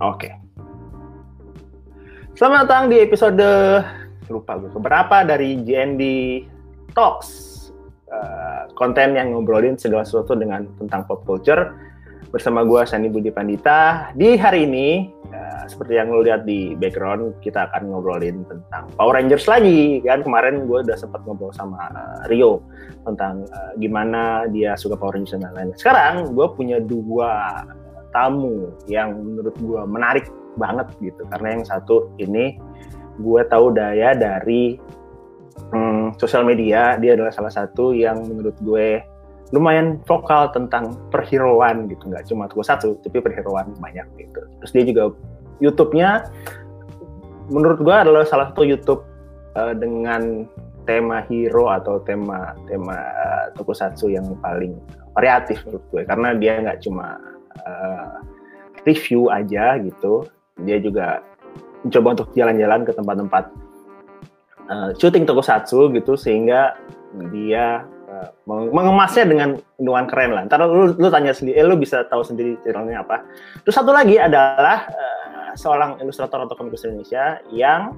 [0.00, 0.32] Oke.
[2.32, 3.44] Selamat datang di episode
[4.32, 6.02] lupa gue keberapa dari GND
[6.96, 7.48] Talks.
[8.10, 11.76] Uh, konten yang ngobrolin segala sesuatu dengan tentang pop culture
[12.32, 14.10] bersama gue Sani Budi Pandita.
[14.16, 19.20] Di hari ini uh, seperti yang lo lihat di background kita akan ngobrolin tentang Power
[19.20, 22.64] Rangers lagi kan kemarin gue udah sempat ngobrol sama uh, Rio
[23.04, 25.76] tentang uh, gimana dia suka Power Rangers dan lain-lain.
[25.76, 27.62] Sekarang gue punya dua
[28.10, 30.26] tamu yang menurut gue menarik
[30.58, 31.22] banget gitu.
[31.30, 32.58] Karena yang satu ini
[33.20, 34.78] gue tahu daya dari
[35.70, 36.98] hmm, sosial media.
[36.98, 39.02] Dia adalah salah satu yang menurut gue
[39.50, 42.10] lumayan vokal tentang perhiroan gitu.
[42.10, 44.40] Nggak cuma gue satu tapi perhiroan banyak gitu.
[44.62, 45.02] Terus dia juga
[45.60, 46.30] YouTube-nya
[47.50, 49.02] menurut gue adalah salah satu YouTube
[49.58, 50.46] uh, dengan
[50.88, 54.78] tema hero atau tema tema uh, tokusatsu yang paling
[55.12, 56.02] variatif menurut gue.
[56.06, 57.18] Karena dia nggak cuma
[57.66, 58.22] uh,
[58.84, 60.26] review aja gitu
[60.60, 61.24] dia juga
[61.84, 63.44] mencoba untuk jalan-jalan ke tempat-tempat
[64.68, 66.76] uh, syuting tokusatsu gitu sehingga
[67.32, 70.42] dia uh, mengemasnya dengan dengan keren lah.
[70.46, 73.24] Ntar lu, lu tanya sendiri, eh, lu bisa tahu sendiri channelnya apa.
[73.64, 77.96] Terus satu lagi adalah uh, seorang ilustrator atau komikus Indonesia yang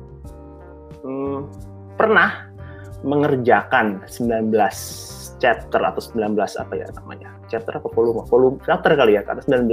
[1.04, 1.50] um,
[1.98, 2.48] pernah
[3.02, 4.54] mengerjakan 19
[5.42, 9.66] chapter atau 19 apa ya namanya chapter apa volume volume chapter kali ya karena 19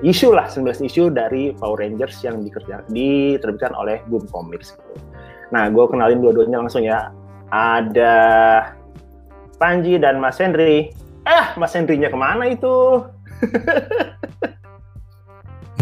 [0.00, 5.10] isu lah 19 isu dari Power Rangers yang dikerja diterbitkan oleh Boom Comics gitu.
[5.50, 7.10] Nah, gue kenalin dua-duanya langsung ya.
[7.50, 8.14] Ada
[9.58, 10.94] Panji dan Mas Henry.
[11.26, 13.04] Eh, Mas Henry-nya ke mana itu?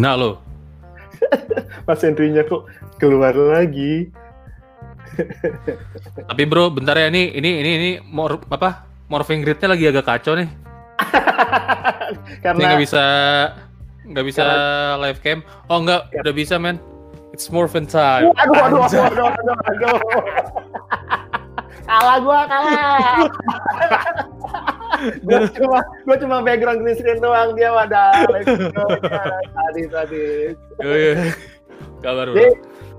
[0.02, 0.40] nah lo.
[1.86, 2.66] Mas Henry-nya kok
[2.98, 4.08] keluar lagi.
[6.26, 8.87] Tapi bro, bentar ya ini ini ini ini mor apa?
[9.08, 10.48] Morphing grid-nya lagi agak kacau nih.
[12.44, 13.04] Karena nggak bisa
[14.08, 15.00] nggak bisa Karena...
[15.00, 15.38] live cam.
[15.72, 16.76] Oh nggak, udah bisa men.
[17.32, 18.32] It's Morphin time.
[18.36, 19.98] Aduh, aduh, aduh, aduh, aduh, aduh.
[21.88, 23.16] kalah gua, kalah.
[25.24, 28.28] gua cuma gua cuma background green screen doang dia pada
[29.56, 30.26] tadi tadi.
[30.84, 31.32] Oh iya.
[32.04, 32.44] Kabar bro.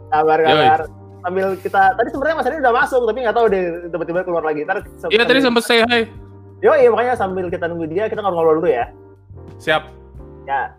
[0.10, 0.80] Kabar kabar.
[1.20, 4.62] Sambil kita tadi sebenarnya Mas Adi udah masuk tapi nggak tahu deh tiba-tiba keluar lagi.
[5.12, 6.08] Iya tadi sempat say hi.
[6.60, 8.88] Yo iya makanya sambil kita nunggu dia kita ngobrol dulu ya.
[9.60, 9.84] Siap.
[10.48, 10.74] Ya,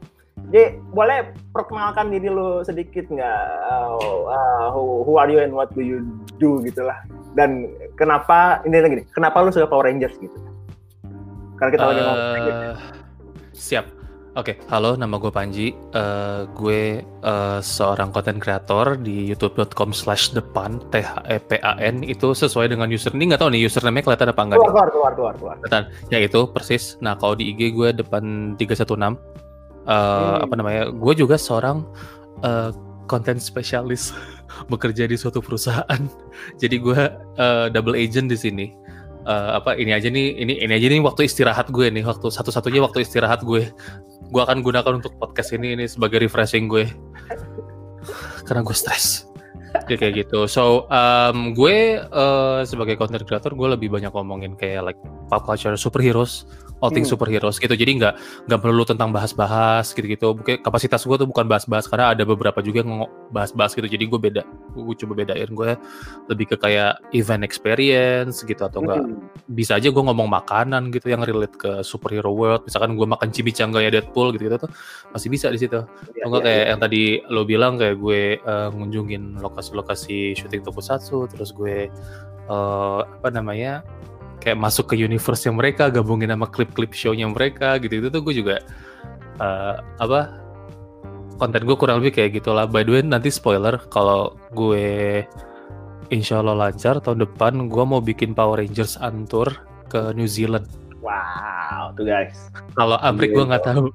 [0.51, 3.43] jadi boleh perkenalkan diri lu sedikit nggak?
[3.71, 6.03] Uh, uh, who, who are you and what do you
[6.43, 6.97] do gitulah.
[7.39, 9.07] Dan kenapa ini lagi nih?
[9.15, 10.35] Kenapa lu suka Power Rangers gitu?
[11.55, 12.35] Karena kita uh, lagi ngomong.
[12.43, 12.67] Gitu.
[13.55, 13.87] Siap.
[14.39, 14.57] Oke, okay.
[14.71, 15.75] halo, nama gue Panji.
[15.91, 21.75] Uh, gue uh, seorang content creator di youtube.com slash depan, t h e p a
[21.83, 24.59] n itu sesuai dengan user ini nggak tahu nih username kelihatan apa enggak?
[24.63, 25.55] Keluar, keluar, keluar, keluar, keluar.
[25.67, 25.83] Kelihatan.
[26.15, 26.95] Ya itu persis.
[27.03, 29.11] Nah kalau di IG gue depan 316 uh,
[29.91, 30.47] hmm.
[30.47, 31.83] apa namanya gue juga seorang
[32.47, 32.71] uh,
[33.11, 34.15] content spesialis
[34.71, 36.03] bekerja di suatu perusahaan
[36.63, 37.01] jadi gue
[37.35, 38.67] uh, double agent di sini
[39.27, 42.81] uh, apa ini aja nih ini ini aja nih waktu istirahat gue nih waktu satu-satunya
[42.85, 43.69] waktu istirahat gue
[44.31, 46.87] gue akan gunakan untuk podcast ini ini sebagai refreshing gue.
[48.47, 49.27] Karena gue stres.
[49.91, 50.47] Ya kayak gitu.
[50.47, 55.75] So um, gue uh, sebagai content creator gue lebih banyak ngomongin kayak like pop culture
[55.75, 56.47] superheroes
[56.81, 57.17] all things hmm.
[57.17, 57.73] superheroes gitu.
[57.73, 58.15] Jadi nggak
[58.49, 60.35] nggak perlu tentang bahas-bahas gitu-gitu.
[60.35, 63.87] Mungkin kapasitas gue tuh bukan bahas-bahas karena ada beberapa juga yang bahas-bahas gitu.
[63.87, 64.43] Jadi gue beda.
[64.75, 65.71] Gue coba bedain gue
[66.33, 69.53] lebih ke kayak event experience gitu atau enggak hmm.
[69.53, 72.65] bisa aja gue ngomong makanan gitu yang relate ke superhero world.
[72.65, 74.71] Misalkan gue makan chimichanga ya Deadpool gitu gitu tuh
[75.13, 75.85] masih bisa di situ.
[76.17, 76.69] Ya, enggak ya, kayak ya.
[76.73, 81.93] yang tadi lo bilang kayak gue uh, ngunjungin lokasi-lokasi syuting tokusatsu terus gue
[82.49, 83.85] uh, apa namanya
[84.41, 88.35] kayak masuk ke universe yang mereka gabungin sama klip-klip show-nya mereka gitu itu tuh gue
[88.35, 88.57] juga
[89.37, 90.41] uh, apa
[91.37, 95.23] konten gue kurang lebih kayak gitulah by the way nanti spoiler kalau gue
[96.09, 99.53] insya Allah lancar tahun depan gue mau bikin Power Rangers Antur
[99.93, 100.67] ke New Zealand
[101.01, 102.53] Wow, tuh guys.
[102.77, 103.89] Kalau Amrik gue nggak tahu.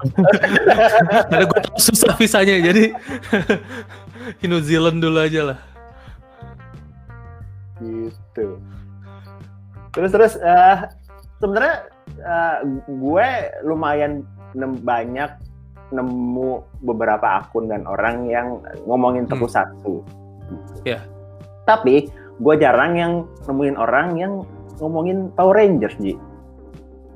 [1.29, 2.97] Karena gue tahu susah visanya, jadi
[4.49, 5.59] New Zealand dulu aja lah.
[7.77, 8.57] Gitu
[9.95, 10.91] terus terus uh,
[11.39, 11.87] sebenarnya
[12.21, 13.27] uh, gue
[13.63, 15.31] lumayan nem banyak
[15.93, 18.59] nemu beberapa akun dan orang yang
[18.89, 19.57] ngomongin tepuk hmm.
[19.57, 20.01] satu.
[20.83, 20.97] Ya.
[20.97, 21.01] Yeah.
[21.65, 22.09] Tapi
[22.41, 23.13] gue jarang yang
[23.47, 24.43] nemuin orang yang
[24.81, 26.17] ngomongin Power Rangers, Ji.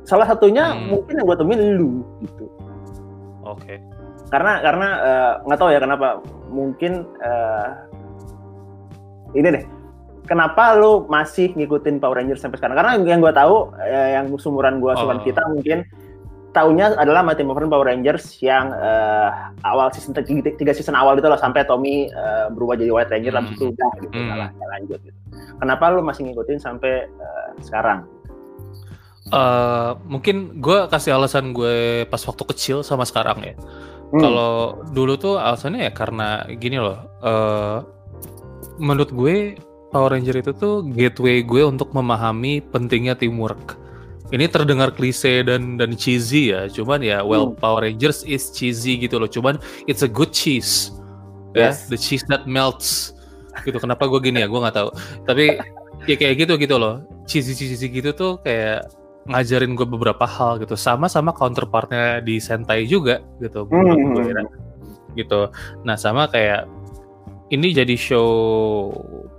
[0.07, 0.95] Salah satunya hmm.
[0.95, 1.91] mungkin yang gue temuin lu
[2.23, 2.45] gitu.
[3.45, 3.65] Oke.
[3.65, 3.77] Okay.
[4.29, 6.07] Karena karena eh, nggak uh, tahu ya kenapa
[6.53, 7.69] mungkin uh,
[9.33, 9.65] ini deh
[10.29, 12.77] kenapa lu masih ngikutin Power Rangers sampai sekarang?
[12.77, 15.19] Karena yang gue tahu, eh, yang sumuran gue, oh.
[15.25, 15.81] kita mungkin
[16.49, 21.37] taunya adalah Mighty Morphin Power Rangers yang uh, awal season tiga, season awal itu loh
[21.37, 23.53] sampai Tommy uh, berubah jadi White Ranger hmm.
[23.53, 24.29] itu udah gitu hmm.
[24.33, 25.19] Nah, lanjut gitu.
[25.61, 28.05] Kenapa lu masih ngikutin sampai uh, sekarang?
[29.29, 33.53] Uh, mungkin gue kasih alasan gue pas waktu kecil sama sekarang ya.
[34.09, 34.21] Hmm.
[34.25, 34.53] Kalau
[34.89, 36.97] dulu tuh alasannya ya karena gini loh.
[37.21, 37.77] Uh,
[38.81, 39.59] menurut gue
[39.89, 43.77] Power Ranger itu tuh gateway gue untuk memahami pentingnya teamwork.
[44.29, 47.57] Ini terdengar klise dan dan cheesy ya cuman ya well hmm.
[47.57, 49.57] Power Rangers is cheesy gitu loh cuman
[49.89, 50.93] it's a good cheese.
[51.57, 51.89] Ya yes.
[51.89, 53.17] the cheese that melts.
[53.65, 54.89] Gitu kenapa gue gini ya gue nggak tahu.
[55.25, 55.57] Tapi
[56.05, 57.01] ya kayak gitu gitu loh.
[57.25, 58.85] Cheesy cheesy gitu tuh kayak
[59.25, 64.13] ngajarin gue beberapa hal gitu sama sama counterpartnya di Sentai juga gitu hmm.
[64.13, 64.45] gue
[65.17, 65.49] gitu.
[65.81, 66.69] Nah sama kayak
[67.49, 68.29] ini jadi show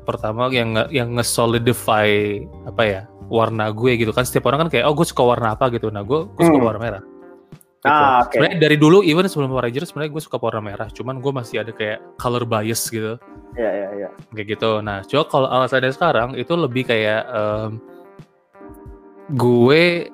[0.05, 4.95] pertama yang yang nge-solidify apa ya warna gue gitu kan setiap orang kan kayak oh
[4.97, 6.67] gue suka warna apa gitu nah gue gue suka hmm.
[6.67, 7.03] warna merah
[7.81, 7.87] gitu.
[7.87, 8.43] ah, okay.
[8.43, 11.63] sebenarnya dari dulu even sebelum Power Rangers sebenarnya gue suka warna merah cuman gue masih
[11.63, 13.21] ada kayak color bias gitu
[13.59, 14.09] Iya iya iya.
[14.31, 14.71] Kayak gitu.
[14.83, 17.83] Nah, coba kalau alasannya sekarang itu lebih kayak um,
[19.35, 20.11] gue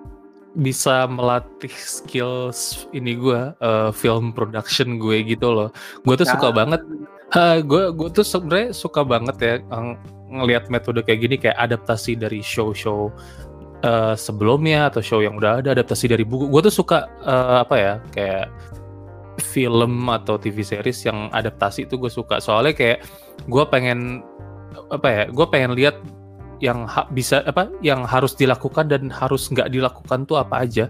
[0.57, 5.69] bisa melatih skills ini gue uh, film production gue gitu loh.
[6.05, 6.33] Gue tuh nah.
[6.37, 6.81] suka banget.
[7.37, 9.55] Uh, gue gue tuh sebenarnya suka banget ya
[10.33, 13.13] ngelihat metode kayak gini kayak adaptasi dari show-show
[13.85, 16.49] uh, sebelumnya atau show yang udah ada adaptasi dari buku.
[16.49, 18.47] Gue tuh suka uh, apa ya kayak
[19.45, 22.41] film atau TV series yang adaptasi itu gue suka.
[22.41, 23.05] Soalnya kayak
[23.45, 24.25] gue pengen
[24.89, 26.01] apa ya gue pengen lihat
[26.65, 30.89] yang bisa apa yang harus dilakukan dan harus nggak dilakukan tuh apa aja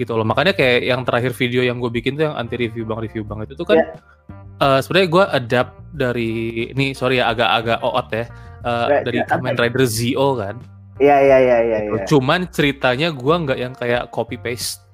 [0.00, 0.24] gitu loh.
[0.24, 3.44] Makanya kayak yang terakhir video yang gue bikin tuh yang anti review bang review bang
[3.44, 4.41] itu tuh kan yeah.
[4.62, 6.30] Uh, sebenarnya gue adapt dari
[6.70, 8.24] ini sorry ya agak-agak oot ya
[8.62, 10.56] uh, dari ya, Kamen Rider Zio kan.
[11.02, 11.78] Iya iya iya iya.
[11.90, 12.04] Ya.
[12.06, 14.86] Cuman ceritanya gue nggak yang kayak copy paste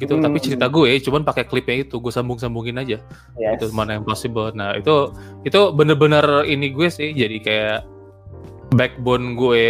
[0.00, 0.24] gitu, hmm.
[0.24, 2.98] tapi cerita gue cuman pakai klipnya itu gue sambung-sambungin aja.
[3.38, 3.60] Yes.
[3.60, 4.50] Itu mana yang possible.
[4.56, 5.12] Nah itu
[5.46, 7.78] itu bener-bener ini gue sih jadi kayak
[8.72, 9.66] backbone gue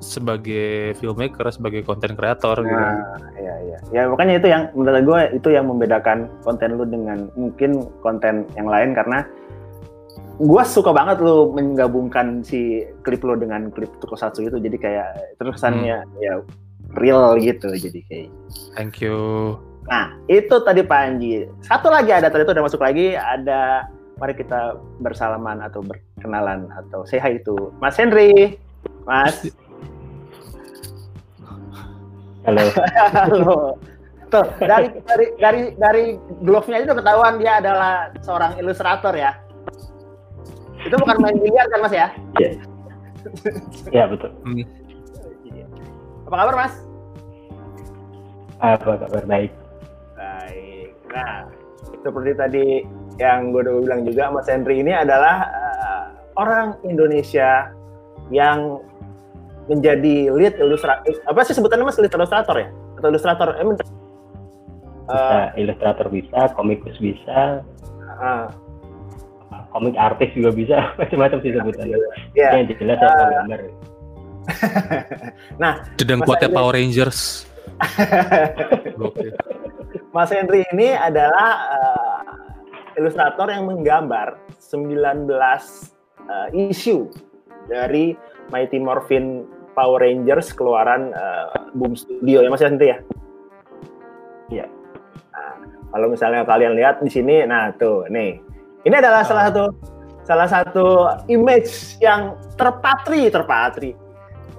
[0.00, 2.72] sebagai filmmaker, sebagai konten kreator gitu.
[2.72, 3.44] nah, gitu.
[3.44, 3.78] Iya iya.
[3.92, 8.66] Ya makanya itu yang menurut gue itu yang membedakan konten lu dengan mungkin konten yang
[8.66, 9.28] lain karena
[10.40, 16.00] gue suka banget lo menggabungkan si klip lo dengan klip Tokusatsu itu jadi kayak terusannya
[16.00, 16.16] hmm.
[16.24, 16.40] ya
[16.96, 18.32] real gitu jadi kayak
[18.72, 23.84] thank you nah itu tadi Panji satu lagi ada tadi itu udah masuk lagi ada
[24.16, 28.56] mari kita bersalaman atau berkenalan atau say hi itu Mas Henry
[29.04, 29.44] Mas
[32.46, 32.64] halo
[33.12, 33.56] halo
[34.30, 36.04] tuh dari dari dari dari
[36.46, 39.34] glove-nya itu ketahuan dia adalah seorang ilustrator ya
[40.86, 42.08] itu bukan main biliar kan Mas ya?
[42.40, 42.50] Iya.
[43.92, 44.30] Iya betul.
[44.48, 44.64] Hmm.
[46.24, 46.74] Apa kabar Mas?
[48.60, 49.52] Apa kabar baik?
[50.16, 50.88] Baik.
[51.12, 51.52] Nah,
[52.00, 52.66] seperti tadi
[53.20, 56.04] yang gue udah bilang juga Mas Henry ini adalah uh,
[56.40, 57.68] orang Indonesia
[58.32, 58.80] yang
[59.70, 62.68] menjadi lead ilustrator apa sih sebutannya Mas lead ilustrator ya?
[62.98, 63.54] Atau ilustrator?
[63.54, 63.84] Eh, bisa,
[65.06, 67.62] uh, ilustrator bisa, komikus bisa.
[68.18, 68.50] Uh,
[69.70, 71.98] komik artis juga bisa macam-macam sih sebutannya.
[72.34, 72.58] Yeah.
[72.58, 73.60] Yang jelas saya uh, gambar.
[75.62, 77.46] nah, sedang kuatnya Power Rangers.
[80.14, 82.20] Mas Henry ini adalah uh,
[82.98, 87.06] ilustrator yang menggambar 19 uh, isu
[87.70, 88.18] dari
[88.50, 92.98] Mighty Morphin Power Rangers keluaran uh, Boom Studio ya Mas Henry ya?
[94.50, 94.66] Iya.
[95.30, 95.54] Nah,
[95.94, 98.42] kalau misalnya kalian lihat di sini, nah tuh nih
[98.84, 99.48] ini adalah salah ah.
[99.52, 99.64] satu
[100.24, 100.86] salah satu
[101.28, 103.92] image yang terpatri terpatri.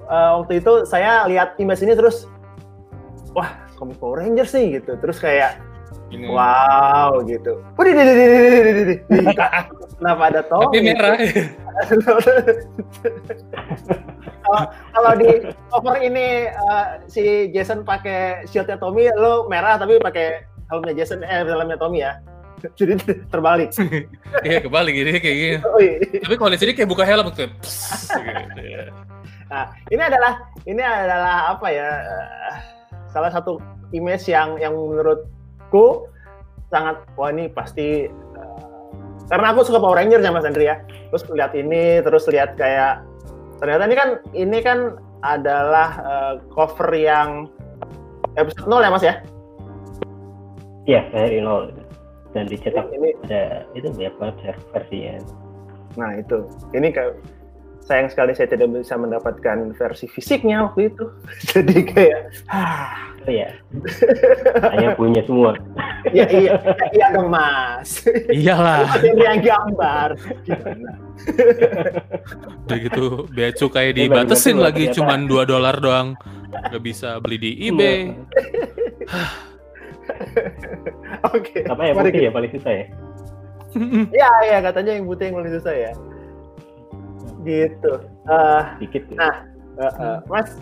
[0.06, 2.28] Uh, waktu itu saya lihat image ini terus,
[3.32, 3.48] wah
[3.80, 4.94] komik Power Rangers sih gitu.
[5.00, 5.58] Terus kayak
[6.12, 6.28] ini.
[6.28, 7.64] wow gitu.
[7.80, 8.96] Wih, di, di, di, di, di,
[9.96, 10.76] Kenapa ada Tommy?
[10.76, 11.16] Tapi merah.
[14.92, 15.30] Kalau di
[15.70, 21.42] cover ini uh, si Jason pakai shieldnya Tommy, lo merah tapi pakai helmnya Jason, eh
[21.44, 22.18] helmnya Tommy ya.
[22.78, 22.94] jadi
[23.30, 23.74] terbalik.
[24.46, 25.56] Iya kebalik jadi kayak gini.
[25.62, 25.96] Oh, iya.
[26.24, 27.46] Tapi kalau di sini kayak buka helm tuh.
[27.46, 28.90] gitu, ya.
[29.52, 30.32] Nah ini adalah
[30.64, 31.88] ini adalah apa ya
[33.12, 33.60] salah satu
[33.92, 36.08] image yang yang menurutku
[36.72, 38.60] sangat wah ini pasti uh,
[39.28, 40.80] karena aku suka Power Ranger ya Mas Andri ya.
[41.12, 43.04] Terus lihat ini terus lihat kayak
[43.62, 44.78] ternyata ini kan ini kan
[45.22, 47.46] adalah uh, cover yang
[48.34, 49.14] episode 0 ya Mas ya?
[50.82, 51.70] Iya, dari 0
[52.34, 55.20] dan dicetak ini ada itu banyak banget versinya?
[56.00, 56.48] Nah itu.
[56.72, 57.14] Ini kayak
[57.82, 61.04] sayang sekali saya tidak bisa mendapatkan versi fisiknya waktu itu
[61.50, 62.20] jadi kayak
[62.50, 63.48] ah Oh ya.
[64.74, 65.54] Saya punya semua.
[66.10, 68.02] ya iya, ya, iya dong mas.
[68.34, 68.98] Iyalah.
[68.98, 70.08] Ada yang gambar.
[72.66, 76.18] Udah gitu bea cukai Ini dibatasin lagi cuman 2 dolar doang.
[76.50, 78.10] Gak bisa beli di eBay.
[81.30, 81.62] Oke.
[81.62, 82.86] Apa ya putih ya paling susah ya?
[84.10, 85.92] Ya, ya katanya yang putih yang paling susah ya.
[87.42, 87.92] Gitu.
[88.30, 89.02] Eh, Dikit.
[89.14, 89.46] Nah,
[89.78, 90.54] eh, eh, Mas,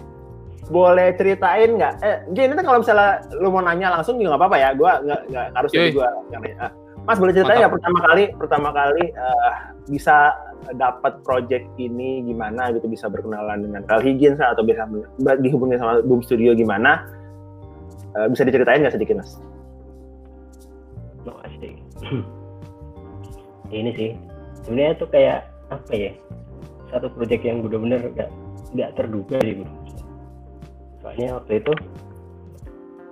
[0.71, 1.95] boleh ceritain nggak?
[2.01, 4.71] Eh, gini kan kalau misalnya lu mau nanya langsung juga nggak apa-apa ya.
[4.77, 5.91] Gua nggak nggak harus jadi
[6.33, 6.57] yang nanya.
[6.59, 6.73] Ah,
[7.09, 9.53] Mas boleh ceritain nggak pertama kali pertama kali eh,
[9.91, 10.37] bisa
[10.77, 14.85] dapat project ini gimana gitu bisa berkenalan dengan Carl Higgins atau bisa
[15.19, 17.09] dihubungi sama Boom Studio gimana?
[18.15, 19.41] Eh, bisa diceritain nggak sedikit Mas?
[21.27, 21.77] Oh, asik.
[23.71, 24.11] ini sih
[24.67, 26.13] sebenarnya tuh kayak apa ya
[26.91, 28.31] satu proyek yang benar-benar nggak
[28.75, 29.71] nggak terduga sih bro
[31.01, 31.73] soalnya waktu itu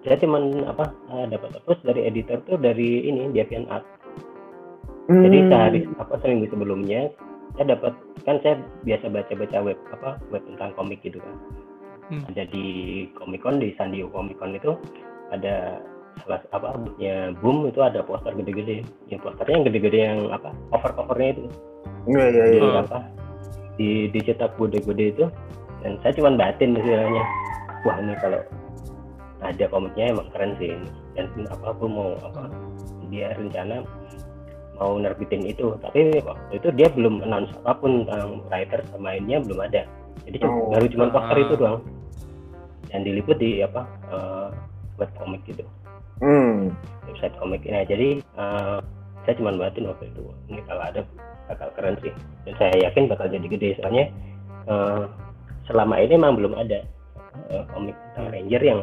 [0.04, 3.87] saya cuman apa eh, dapat approach dari editor tuh dari ini Deviant Art
[5.08, 5.49] jadi Hmm.
[5.49, 7.08] sehari apa seminggu sebelumnya
[7.56, 7.97] saya dapat
[8.28, 11.37] kan saya biasa baca-baca web apa web tentang komik gitu kan
[12.08, 12.25] Hmm.
[12.28, 12.64] ada di
[13.16, 14.73] Comic Con di San Diego Comic Con itu
[15.28, 15.76] ada
[16.25, 20.92] salah apa ya boom itu ada poster gede-gede yang posternya yang gede-gede yang apa cover
[20.97, 21.44] covernya itu
[22.08, 22.56] Iya iya iya.
[22.56, 22.99] jadi apa
[23.78, 25.25] di dicetak gede-gede itu.
[25.78, 27.23] Dan saya cuma batin istilahnya
[27.87, 28.42] wah ini kalau
[29.38, 30.88] ada komiknya emang keren sih ini.
[31.14, 32.50] Dan apa aku mau apa
[33.08, 33.87] dia rencana
[34.76, 35.78] mau nerbitin itu.
[35.78, 39.87] Tapi waktu itu dia belum announce apa pun tentang writer sama mainnya belum ada.
[40.26, 40.70] Jadi cuma- Oh.
[40.75, 41.44] baru cuma poster Ah.
[41.47, 41.78] itu doang.
[42.90, 44.49] Dan diliput di apa eh,
[44.99, 45.62] web komik gitu.
[46.18, 46.75] Hmm.
[47.06, 47.62] website komik.
[47.64, 48.78] Nah jadi eh,
[49.28, 51.04] saya cuma batin waktu itu ini kalau ada
[51.52, 52.16] bakal keren sih
[52.49, 54.08] dan saya yakin bakal jadi gede soalnya
[54.64, 55.04] eh,
[55.68, 56.80] selama ini memang belum ada
[57.52, 58.80] eh, komik tentang Ranger yang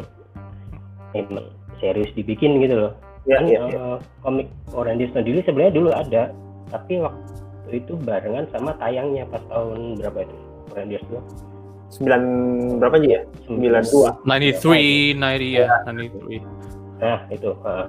[1.17, 1.49] memang
[1.81, 2.93] serius dibikin gitu loh
[3.25, 3.57] Iya kan iya.
[3.57, 3.73] iya.
[3.73, 6.23] eh, komik Power Rangers sendiri sebenarnya dulu ada
[6.69, 10.35] tapi waktu itu barengan sama tayangnya pas tahun berapa itu
[10.69, 11.25] Power Rangers tuh
[11.89, 12.21] Sembilan
[12.81, 13.21] berapa aja ya?
[13.45, 14.09] Sembilan dua.
[14.25, 17.01] 93, 90 ya, 93.
[17.01, 17.85] Nah itu eh,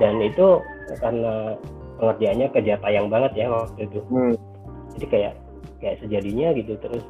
[0.00, 0.46] dan itu
[1.00, 1.34] karena
[1.98, 4.00] pengerjaannya kerja tayang banget ya waktu itu.
[4.08, 4.34] Hmm.
[4.96, 5.34] Jadi kayak
[5.78, 7.04] kayak sejadinya gitu terus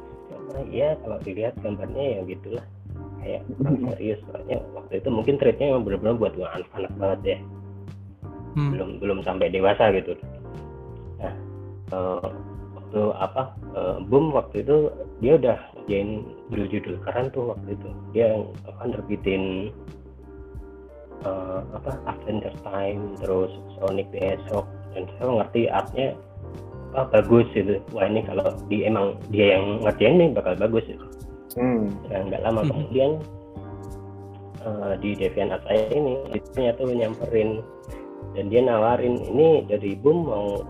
[0.69, 2.65] ya kalau dilihat gambarnya ya gitulah
[3.21, 7.39] kayak kurang serius soalnya waktu itu mungkin trade-nya emang benar-benar buat anak-anak banget ya
[8.57, 8.73] Hmm.
[8.73, 10.17] belum belum sampai dewasa gitu.
[11.21, 11.33] Nah
[11.93, 12.29] eh,
[12.73, 14.89] waktu apa eh, boom waktu itu
[15.21, 18.27] dia udah ngerjain judul-judul keren tuh waktu itu dia
[18.65, 19.69] apa nerbitin
[21.23, 26.07] eh, apa Adventure Time terus Sonic the Hedgehog dan saya ngerti artnya
[26.89, 27.77] apa bagus gitu.
[27.93, 31.05] Wah ini kalau di emang dia yang ngerjain nih bakal bagus gitu.
[31.57, 31.89] Hmm.
[32.13, 32.69] dan nggak lama Mhm.
[32.69, 33.11] kemudian
[34.61, 36.13] eh, di DeviantArt saya ini
[36.53, 37.65] dia tuh nyamperin
[38.37, 40.61] dan dia nawarin ini dari Boom mau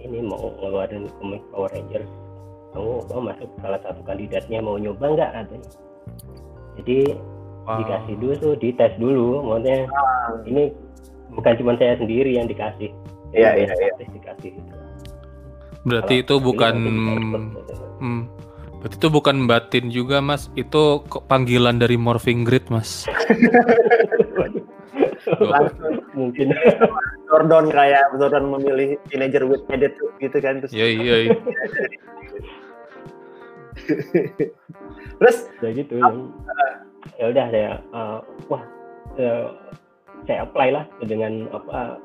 [0.00, 2.08] ini mau ngeluarin komik Power Rangers.
[2.72, 5.30] Kamu mau masuk salah satu kandidatnya mau nyoba nggak?
[5.36, 5.70] katanya.
[6.80, 6.98] Jadi
[7.60, 7.76] Wow.
[7.84, 9.84] dikasih dulu tuh dites dulu maksudnya
[10.48, 10.72] ini
[11.28, 12.88] bukan cuma saya sendiri yang dikasih
[13.30, 13.94] Iya, iya, iya.
[13.98, 14.74] dikasih gitu.
[15.86, 17.42] Berarti Kalau itu bukan ikut.
[18.02, 18.22] hmm,
[18.82, 20.52] berarti itu bukan batin juga, Mas.
[20.58, 23.06] Itu panggilan dari morphing grid, Mas.
[25.40, 26.50] Langsung mungkin
[27.28, 31.16] Jordan kayak Jordan memilih teenager with edit gitu kan terus Iya, iya.
[31.28, 31.36] iya.
[35.20, 36.32] terus ya gitu yang
[37.20, 38.18] ya udah saya eh,
[38.48, 38.62] wah
[39.20, 39.46] eh,
[40.24, 42.00] saya apply lah dengan apa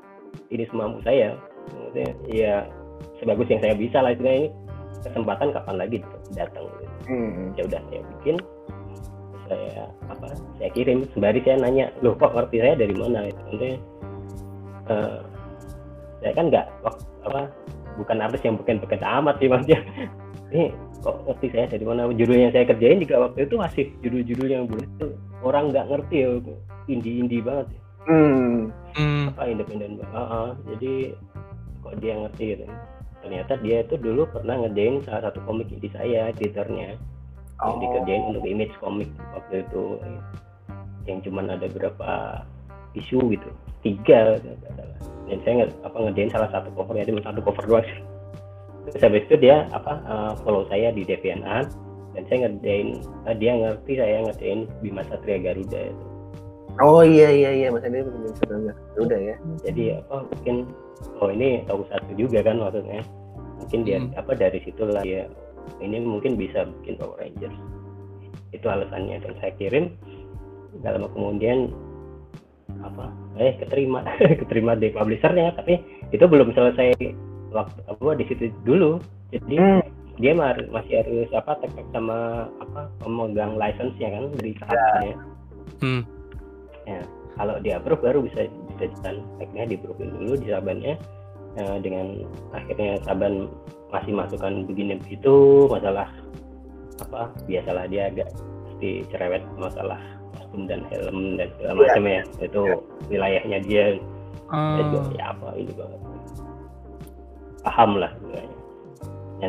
[0.51, 1.36] ini semampu saya
[1.72, 2.54] maksudnya ya
[3.20, 4.48] sebagus yang saya bisa lah itu ini
[5.06, 5.98] kesempatan kapan lagi
[6.34, 6.84] datang gitu.
[7.13, 7.54] hmm.
[7.54, 8.36] ya udah saya bikin.
[9.46, 10.27] Saya apa
[10.58, 11.06] saya kirim.
[11.13, 13.30] Sembari saya nanya loh kok ngerti saya dari mana?
[13.30, 13.74] Itu maksudnya
[14.89, 15.20] eh,
[16.25, 16.65] saya kan nggak
[17.30, 17.42] apa
[18.01, 19.80] bukan artis yang bukan bukan amat sih maksudnya.
[20.54, 20.74] Ini
[21.06, 22.10] kok ngerti saya dari mana?
[22.10, 25.08] Judul yang saya kerjain juga waktu itu masih judul-judul yang dulu itu.
[25.46, 26.30] Orang nggak ngerti ya
[26.89, 27.82] indie indie banget ya.
[28.06, 28.70] Hmm.
[28.96, 29.34] Hmm.
[29.34, 30.14] apa independen banget.
[30.14, 30.52] Ah.
[30.70, 30.94] jadi
[31.82, 32.66] kok dia ngerti gitu.
[33.26, 36.94] Ternyata dia itu dulu pernah ngerjain salah satu komik indie saya editornya
[37.58, 37.80] yang Oh.
[37.82, 39.98] dikerjain untuk image komik waktu itu.
[41.10, 42.10] Yang cuman ada berapa
[42.94, 43.50] isu gitu.
[43.82, 44.88] Tiga nggak
[45.26, 47.10] dan saya nge- apa ngerjain salah satu covernya.
[47.10, 48.00] Cuma satu cover doang sih.
[48.86, 51.74] Terus habis itu dia apa eh, follow saya di DeviantArt
[52.14, 56.06] dan saya ngerjain eh, dia ngerti saya ngerjain Bima Satria Garuda itu
[56.82, 57.67] oh iya iya iya.
[57.72, 59.36] Mas Andi bikin sebenarnya udah ya.
[59.63, 60.55] Jadi apa mungkin
[61.20, 63.01] oh ini tahu satu juga kan maksudnya.
[63.62, 64.12] Mungkin dia Hmm.
[64.20, 65.25] apa dari situlah ya
[65.82, 67.55] ini mungkin bisa bikin Power Rangers.
[68.51, 69.24] Itu alasannya.
[69.24, 69.96] Dan saya kirim
[70.84, 71.72] lama kemudian
[72.84, 74.03] apa eh keterima.
[74.44, 75.79] Keterima di publishernya tapi
[76.12, 76.96] itu belum selesai
[77.55, 79.00] waktu apa di situ dulu.
[79.32, 79.82] Jadi hmm.
[80.20, 85.17] dia masih harus apa tek sama apa pemegang license ya kan dari sahabatnya ya.
[85.84, 86.01] hmm.
[86.86, 87.01] Ya.
[87.36, 90.94] Kalau di approve baru bisa bisa jalan tagnya di approve dulu di sabannya
[91.60, 92.24] ya, dengan
[92.56, 93.51] akhirnya saban
[93.92, 96.08] masih masukkan begini begitu masalah
[97.04, 98.32] apa biasalah dia agak
[98.72, 100.00] pasti cerewet masalah
[100.36, 102.22] kostum dan helm dan segala macam ya.
[102.39, 102.62] Itu
[103.12, 103.86] wilayahnya dia.
[104.46, 104.77] Hmm.
[104.77, 106.00] juga ya apa ini banget.
[107.65, 108.58] Paham lah sebenarnya.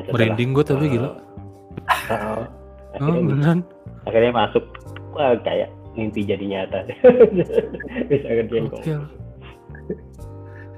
[0.08, 1.10] Merinding gue tapi uh, gila.
[1.12, 2.42] uh,
[2.96, 3.60] akhirnya, oh, beneran?
[4.06, 4.64] akhirnya masuk
[5.12, 6.86] wah kayak mimpi jadi nyata.
[8.10, 8.96] Bisa kerjain okay.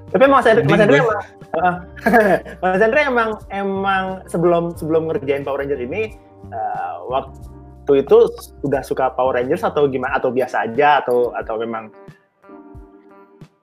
[0.09, 1.21] tapi Mas Andre, Mas Andre emang
[1.53, 1.75] uh,
[2.65, 6.17] Mas Andre emang emang sebelum sebelum ngerjain Power Ranger ini
[6.49, 8.25] uh, waktu itu
[8.65, 10.17] udah suka Power Rangers atau gimana?
[10.17, 11.05] Atau biasa aja?
[11.05, 11.93] Atau atau memang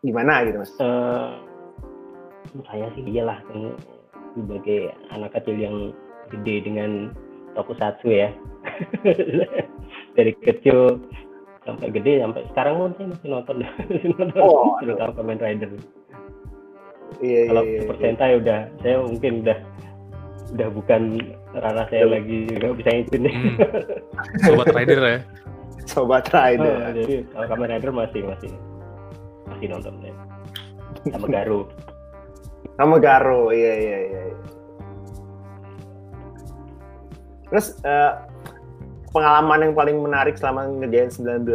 [0.07, 0.71] gimana gitu Mas?
[0.79, 1.35] Uh,
[2.71, 3.43] saya sih iyalah
[4.39, 5.77] sebagai anak kecil yang
[6.31, 7.11] gede dengan
[7.57, 8.31] tokusatsu ya.
[10.17, 11.01] Dari kecil
[11.67, 13.57] sampai gede sampai sekarang pun saya masih nonton.
[13.61, 15.71] Masih nonton oh, terutama Kamen Rider.
[17.23, 18.03] Iya, kalau iya, Super iya.
[18.03, 19.59] Sentai udah saya mungkin udah
[20.47, 21.03] udah bukan
[21.59, 23.23] ranah saya lagi nggak bisa ngikutin.
[23.27, 23.55] Hmm.
[24.47, 25.19] Sobat Rider ya.
[25.91, 26.75] Sobat Rider.
[26.75, 28.51] Oh, jadi kalau Kamen Rider masih masih
[29.51, 30.15] masih nonton ya
[31.13, 31.61] sama Garu.
[32.77, 34.23] Sama Garu iya iya iya
[37.51, 38.27] terus uh,
[39.17, 41.49] pengalaman yang paling menarik selama ngerjain 19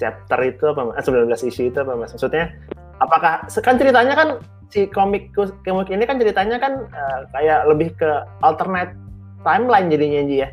[0.00, 2.16] chapter itu apa eh, 19 issue itu apa mas?
[2.16, 2.56] Maksudnya
[3.04, 4.28] apakah kan ceritanya kan
[4.72, 8.96] si komik komik ini kan ceritanya kan uh, kayak lebih ke alternate
[9.44, 10.48] timeline jadinya Ji ya.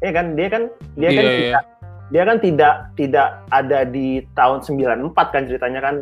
[0.00, 0.62] Iya kan dia kan
[0.96, 1.36] dia yeah, kan yeah.
[1.36, 1.64] tidak
[2.12, 5.94] dia kan tidak tidak ada di tahun 94 kan ceritanya kan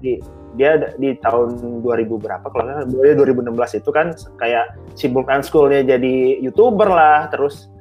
[0.00, 0.20] di
[0.56, 6.92] dia di tahun 2000 berapa kalau nggak 2016 itu kan kayak sibukkan schoolnya jadi youtuber
[6.92, 7.71] lah terus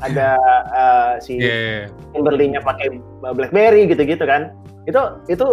[0.00, 0.36] ada
[0.72, 1.88] uh, si yeah.
[2.12, 4.52] Kimberly-nya pakai BlackBerry gitu-gitu kan.
[4.88, 5.48] Itu itu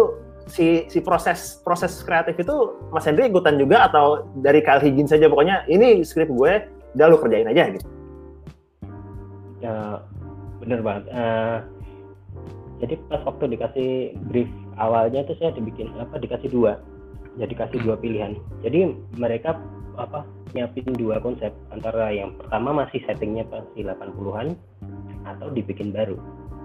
[0.48, 2.56] si si proses proses kreatif itu
[2.88, 6.64] Mas Hendri ikutan juga atau dari Kyle Higgins saja pokoknya ini skrip gue
[6.96, 7.86] udah lu kerjain aja gitu.
[9.60, 10.00] Ya
[10.64, 11.04] bener banget.
[11.12, 11.58] Uh,
[12.78, 13.90] jadi pas waktu dikasih
[14.30, 16.78] brief awalnya tuh saya dibikin apa dikasih dua
[17.38, 19.58] jadi kasih dua pilihan jadi mereka
[19.98, 20.22] apa
[20.54, 21.52] nyiapin dua konsep.
[21.72, 24.54] Antara yang pertama masih settingnya pasti 80-an
[25.26, 26.16] atau dibikin baru.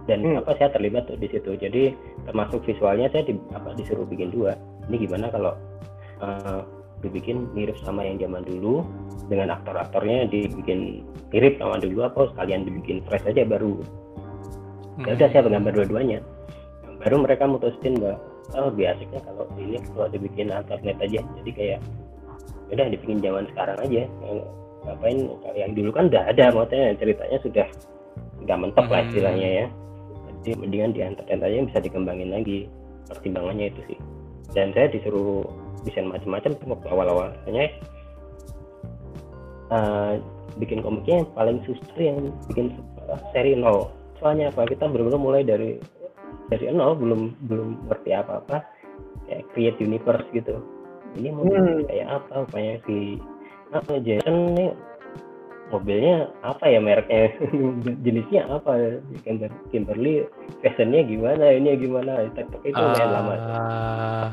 [0.04, 0.44] Dan hmm.
[0.44, 1.56] apa saya terlibat tuh di situ.
[1.56, 1.96] Jadi
[2.28, 4.56] termasuk visualnya saya di, apa disuruh bikin dua.
[4.92, 5.56] Ini gimana kalau
[6.20, 6.62] uh,
[7.00, 8.84] dibikin mirip sama yang zaman dulu
[9.28, 13.80] dengan aktor-aktornya dibikin mirip sama dulu apa sekalian dibikin fresh aja baru.
[15.08, 16.20] Ya udah saya menggambar dua-duanya.
[17.04, 18.20] Baru mereka mutusin bahwa
[18.54, 21.20] oh lebih asiknya kalau ini kalau dibikin alternate aja.
[21.42, 21.80] Jadi kayak
[22.72, 24.04] udah dibikin zaman sekarang aja.
[24.08, 24.40] Yang
[24.84, 25.20] ngapain
[25.56, 27.68] yang dulu kan udah ada maksudnya ceritanya sudah
[28.44, 29.10] nggak mentok lah hmm.
[29.12, 29.66] istilahnya ya.
[30.44, 32.60] Jadi mendingan di entertain aja bisa dikembangin lagi.
[33.08, 34.00] Pertimbangannya itu sih.
[34.52, 35.48] Dan saya disuruh
[35.88, 37.30] desain macam-macam waktu awal-awal.
[37.48, 37.72] Hanya
[39.72, 40.20] uh,
[40.60, 42.20] bikin komiknya yang paling susah yang
[42.52, 42.76] bikin
[43.32, 43.92] seri nol.
[44.20, 44.68] Soalnya apa?
[44.68, 45.80] Kita benar-benar mulai dari
[46.52, 48.68] dari nol belum belum ngerti apa-apa.
[49.32, 50.60] Kayak create universe gitu
[51.18, 51.86] ini mobil hmm.
[51.90, 52.34] kayak apa?
[52.46, 53.22] Upaya si
[53.74, 54.72] apa Jason nih?
[55.70, 57.34] Mobilnya apa ya mereknya?
[58.06, 59.02] Jenisnya apa?
[59.26, 60.26] Kimber Kimberly
[60.62, 61.46] fashionnya gimana?
[61.54, 62.30] Ini gimana?
[62.34, 62.94] TikTok itu uh...
[62.94, 63.34] lumayan lama.
[63.34, 64.28] Uh...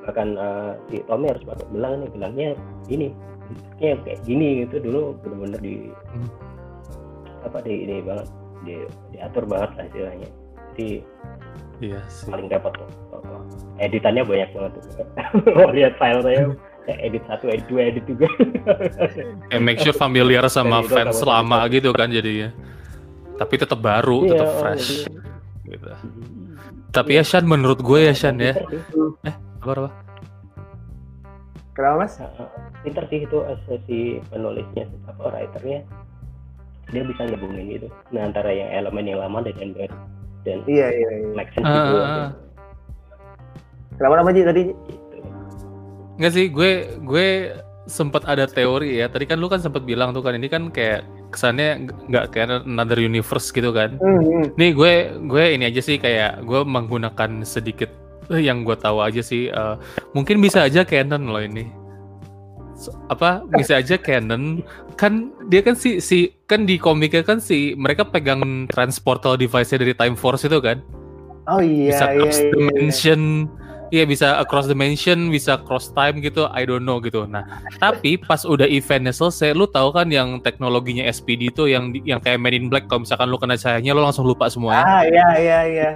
[0.00, 2.10] bahkan uh, si Tommy harus pakai belang nih.
[2.16, 2.48] Belangnya
[2.88, 3.08] ini.
[3.82, 6.28] Kayak kayak gini itu dulu benar-benar di hmm.
[7.44, 8.28] apa di ini banget.
[8.64, 8.76] Di
[9.16, 10.28] diatur banget lah istilahnya.
[10.70, 10.88] Jadi
[11.80, 12.28] iya sih.
[12.28, 12.88] paling dapat tuh
[13.80, 14.72] editannya banyak banget.
[15.44, 16.44] Tuh oh, lihat file saya
[16.90, 18.26] edit satu edit dua edit juga
[19.54, 22.52] eh, make sure familiar sama fans lama gitu kan jadinya.
[23.40, 25.22] Tapi tetap baru iya, tetap oh, fresh oh,
[25.70, 25.86] gitu.
[26.90, 28.58] Tapi ya Shan menurut gue ya Shan ya.
[29.24, 29.90] Eh apa apa?
[31.72, 32.14] Kenapa mas?
[32.82, 33.38] Pinter sih itu
[33.86, 35.80] si penulisnya apa writernya.
[36.90, 39.96] Dia bisa gabungin gitu nah antara yang elemen yang lama dan yang baru.
[40.40, 41.28] Dan iya iya, iya.
[41.36, 42.49] uh, gitu
[44.00, 44.62] kenapa nama sih tadi
[46.20, 47.56] Enggak sih, gue gue
[47.88, 49.08] sempat ada teori ya.
[49.08, 51.00] Tadi kan lu kan sempat bilang tuh kan ini kan kayak
[51.32, 53.96] kesannya nggak kayak another universe gitu kan.
[53.96, 54.52] Mm-hmm.
[54.60, 54.92] Nih gue
[55.24, 57.88] gue ini aja sih kayak gue menggunakan sedikit
[58.28, 59.48] yang gue tahu aja sih.
[59.48, 59.80] Uh,
[60.12, 61.72] mungkin bisa aja canon loh ini.
[63.08, 64.60] Apa bisa aja canon
[65.00, 69.96] kan dia kan si si kan di komiknya kan si mereka pegang transportal device-nya dari
[69.96, 70.84] Time Force itu kan.
[71.48, 72.52] Oh iya, bisa iya, iya, iya.
[72.52, 77.26] dimension Iya bisa across dimension, bisa cross time gitu, I don't know gitu.
[77.26, 77.42] Nah,
[77.82, 82.38] tapi pas udah eventnya selesai, lu tahu kan yang teknologinya SPD itu yang yang kayak
[82.38, 84.86] Men in Black, kalau misalkan lu kena cahayanya, lu langsung lupa semuanya.
[84.86, 85.90] Ah, iya, iya, iya.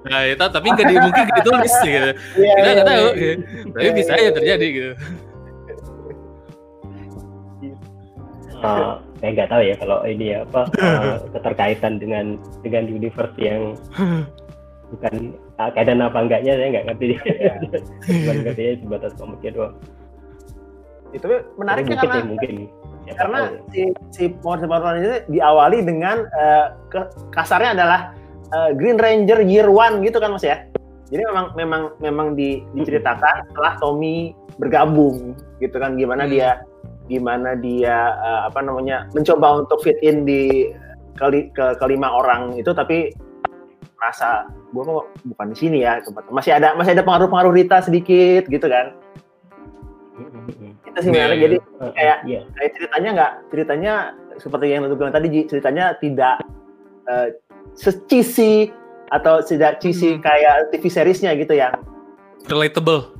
[0.00, 2.10] Nah, itu tapi nggak di, mungkin ditulis gitu.
[2.40, 3.20] Iya, Kita iya, nggak tahu, iya.
[3.20, 3.34] gitu.
[3.74, 4.32] tapi Iya, bisa iya, aja iya.
[4.32, 4.92] terjadi gitu.
[8.60, 13.72] Eh, saya nggak tahu ya kalau ini ya apa eh, keterkaitan dengan dengan universe yang
[14.92, 15.32] bukan
[15.70, 17.52] keadaan apa enggaknya saya nggak ngerti Iya.
[18.06, 19.74] cuma ngertinya sebatas komiknya doang
[21.10, 21.26] Itu
[21.58, 22.52] menariknya mungkin karena ya mungkin
[23.10, 23.58] karena ya.
[23.74, 23.80] si
[24.14, 28.00] si Power Power Ranger ini diawali dengan eh, ke- kasarnya adalah
[28.48, 30.62] eh, Green Ranger Year One gitu kan mas ya.
[31.10, 34.30] Jadi memang memang memang di, diceritakan setelah Tommy
[34.62, 36.30] bergabung gitu kan gimana Hmm.
[36.30, 36.50] dia
[37.10, 40.70] gimana dia eh, apa namanya mencoba untuk fit in di
[41.18, 43.10] keli, ke kelima orang itu tapi
[44.00, 48.48] merasa gua kok bukan di sini ya tempat masih ada masih ada pengaruh-pengaruh Rita sedikit
[48.48, 48.96] gitu kan.
[50.88, 51.44] Itu sih Iya, menarik iya.
[51.44, 51.56] jadi
[51.94, 52.40] kayak iya.
[52.56, 53.92] kayak ceritanya nggak ceritanya
[54.40, 56.40] seperti yang lu bilang tadi Ji, ceritanya tidak
[57.06, 57.28] eh,
[57.76, 58.72] secisi
[59.12, 60.24] atau tidak cheesy Hmm.
[60.24, 61.70] kayak TV seriesnya gitu ya.
[62.48, 63.12] Relatable.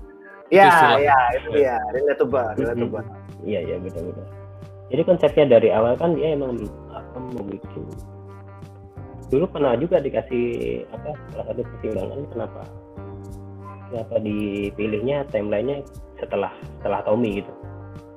[0.51, 0.67] ya
[0.99, 1.79] ya itu dia.
[1.95, 3.05] Relatable relatable.
[3.47, 4.41] Iya iya benar-benar
[4.91, 6.59] jadi konsepnya dari awal kan dia emang
[6.91, 7.63] apa membuat
[9.31, 10.47] dulu pernah juga dikasih
[10.91, 12.63] apa salah satu pertimbangan kenapa
[13.91, 15.87] kenapa dipilihnya timelinenya
[16.19, 17.53] setelah setelah Tommy gitu.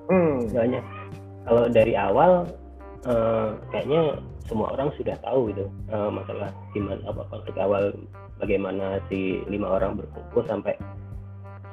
[0.10, 0.46] Hmm.
[0.50, 0.82] Soalnya
[1.46, 2.50] kalau dari awal
[3.06, 4.18] eh, kayaknya
[4.50, 7.94] semua orang sudah tahu gitu eh, masalah gimana apa konflik awal
[8.42, 10.74] bagaimana si lima orang berkumpul sampai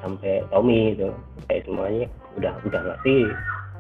[0.05, 1.13] sampai Tommy gitu.
[1.49, 3.19] Kayak semuanya udah udah ngerti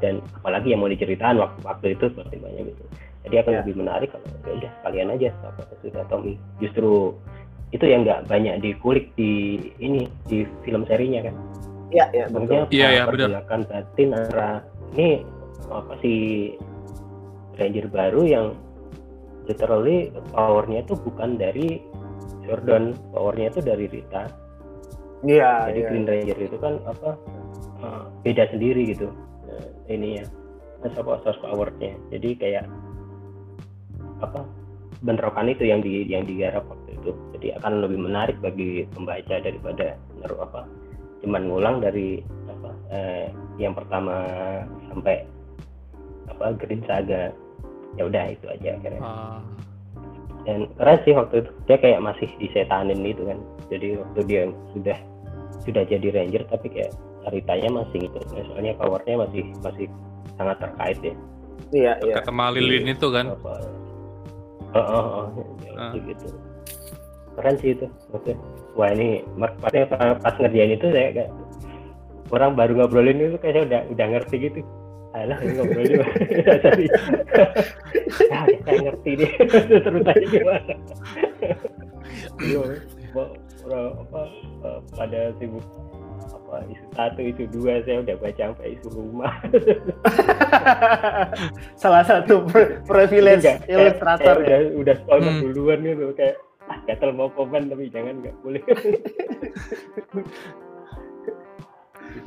[0.00, 2.84] dan apalagi yang mau diceritain waktu waktu itu seperti banyak gitu
[3.20, 3.58] jadi akan Ya.
[3.62, 7.12] lebih menarik kalau ya udah sekalian aja apa sudah Tommy justru
[7.70, 11.34] itu yang nggak banyak dikulik di ini di film serinya kan
[11.90, 13.10] ya ya betul Maksudnya Iya, iya, benar.
[13.28, 14.48] pergolakan batin antara
[14.90, 15.08] ini
[15.70, 16.14] apa si
[17.54, 18.46] Ranger baru yang
[19.44, 21.82] literally powernya itu bukan dari
[22.46, 24.26] Jordan, powernya itu dari Rita.
[25.22, 25.88] iya Jadi iya.
[25.92, 27.10] Green Ranger itu kan apa
[27.84, 29.10] uh, beda sendiri gitu.
[29.86, 30.24] Ini ya
[30.94, 31.94] source source powernya.
[32.10, 32.64] Jadi kayak
[34.20, 34.44] apa
[35.00, 37.10] bentrokan itu yang di yang digarap waktu itu.
[37.36, 40.68] Jadi akan lebih menarik bagi pembaca daripada naruh apa
[41.20, 43.26] cuman ngulang dari apa eh,
[43.60, 44.24] yang pertama
[44.92, 45.24] sampai
[46.28, 47.32] apa Green Saga.
[47.98, 49.02] Ya udah itu aja akhirnya.
[49.02, 49.42] Ah,
[50.46, 51.50] dan keren sih waktu itu.
[51.66, 53.38] Dia kayak masih disetanin itu kan.
[53.66, 54.42] Jadi waktu dia
[54.76, 54.98] sudah
[55.66, 56.94] sudah jadi ranger tapi kayak
[57.26, 58.18] ceritanya masih gitu.
[58.32, 59.86] Nah, soalnya powernya masih masih
[60.38, 61.14] sangat terkait ya.
[61.70, 62.14] Iya iya.
[62.22, 63.34] Kata Malilin itu kan.
[63.34, 63.79] apa
[64.74, 65.24] oh, oh, oh,
[65.64, 65.92] ya, Ah.
[65.96, 66.28] gitu.
[67.38, 68.36] Keren sih itu maksudnya.
[68.78, 69.72] Wah ini Mark pas,
[70.22, 71.30] pas ngerjain itu saya kayak
[72.30, 74.60] orang baru ngobrolin itu kayaknya udah udah ngerti gitu.
[75.10, 75.98] Alah ini ngobrolin
[76.62, 76.86] dari
[78.30, 79.30] ah, saya ngerti nih
[79.82, 80.74] terus tanya gimana
[83.68, 84.20] apa
[84.62, 85.64] eh, pada sibuk
[86.20, 89.34] apa isu satu isu dua saya udah baca sampai isu rumah
[91.76, 95.42] salah satu pri- privilege Enggak, ilustrator kayak ya udah udah spoiler Hmm.
[95.46, 98.62] duluan gitu kayak ah gatel mau komen tapi jangan nggak boleh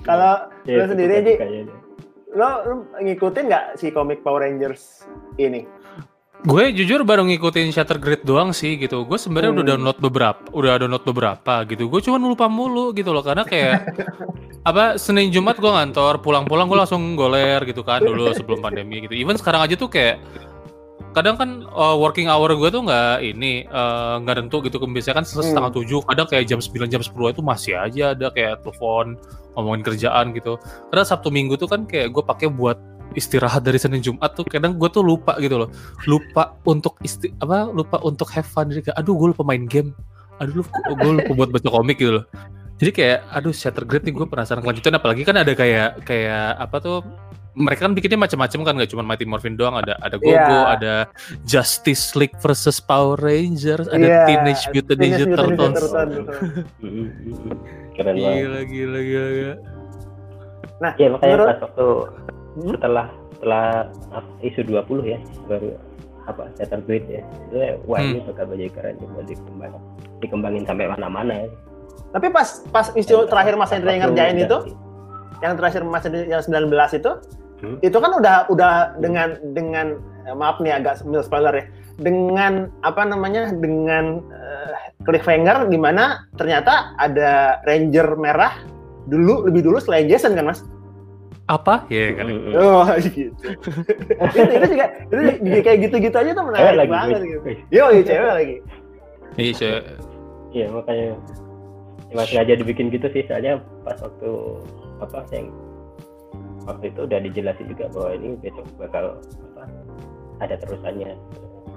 [0.03, 1.61] kalau Ya, lo sendiri dukanya.
[2.33, 5.03] lo, lo ngikutin nggak si komik Power Rangers
[5.37, 5.67] ini
[6.43, 9.07] Gue jujur baru ngikutin Shutter Grid doang sih gitu.
[9.07, 9.71] Gue sebenarnya udah Hmm.
[9.79, 11.87] download beberapa, udah download beberapa gitu.
[11.87, 13.87] Gue cuma lupa mulu gitu loh karena kayak
[14.69, 19.15] apa Senin Jumat gue ngantor, pulang-pulang gue langsung goler gitu kan dulu sebelum pandemi gitu.
[19.15, 20.19] Even sekarang aja tuh kayak
[21.15, 24.83] kadang kan uh, working hour gue tuh nggak ini uh, nggak tentu gitu.
[24.83, 25.47] Biasanya kan Hmm.
[25.47, 29.15] setengah tujuh, kadang kayak jam 9 jam 10 itu masih aja ada kayak telepon
[29.55, 30.59] ngomongin kerjaan gitu.
[30.91, 32.75] Karena Sabtu Minggu tuh kan kayak gue pakai buat
[33.13, 35.69] istirahat dari Senin Jumat tuh kadang gue tuh lupa gitu loh.
[36.05, 38.69] Lupa untuk isti apa lupa untuk have fun.
[38.69, 39.93] Jadi kayak aduh gue lupa main game.
[40.41, 42.25] Aduh gue lupa buat baca komik gitu loh.
[42.81, 46.77] Jadi kayak aduh Shutter Grid nih gue penasaran kelanjutan apalagi kan ada kayak kayak apa
[46.81, 46.97] tuh
[47.53, 49.77] mereka kan bikinnya macam-macam kan gak cuma Mighty Morphin doang.
[49.77, 50.73] Ada ada Gogo Iya.
[50.73, 50.93] ada
[51.45, 55.79] Justice League versus Power Rangers ada Iya, Teenage Mutant Ninja Turtles.
[57.93, 58.41] Keren banget.
[58.41, 59.55] Gila gila gila, gila.
[60.81, 61.87] nah ya makanya menurut pas waktu
[62.53, 62.73] Hmm?
[62.77, 63.05] setelah
[63.37, 63.89] setelah
[64.45, 65.73] isu 20 ya baru
[66.23, 68.29] apa Shutter Grid ya itu ya, wah ini Hmm.
[68.31, 69.73] bakal jadi keren juga dikembang
[70.23, 71.47] dikembangin sampai mana-mana ya
[72.13, 74.57] tapi pas pas isu terakhir Mas Hendra yang ngerjain itu
[75.41, 77.11] yang terakhir Mas Hendra yang 19 itu
[77.63, 77.79] Hmm.
[77.79, 79.95] itu kan udah udah dengan dengan
[80.27, 84.73] eh, maaf nih agak spoiler ya dengan apa namanya dengan uh,
[85.07, 88.51] cliffhanger di mana ternyata ada ranger merah
[89.05, 90.59] dulu lebih dulu selain Jason kan mas
[91.45, 91.83] apa?
[91.91, 92.25] Ya kan?
[92.27, 92.53] Mm-mm.
[92.55, 93.35] oh gitu.
[93.35, 97.47] Itu, itu juga itu juga kayak gitu-gitu aja tuh Cewek menarik lagi banget gitu.
[97.69, 98.55] Yo iya cewek lagi.
[99.35, 99.85] Iya saya-
[100.53, 101.17] Iya makanya.
[102.13, 104.29] Emang sengaja dibikin gitu sih soalnya pas waktu
[105.01, 105.49] apa yang
[106.63, 109.17] waktu itu udah dijelasin juga bahwa ini besok bakal
[109.51, 109.63] apa
[110.39, 111.17] ada terusannya.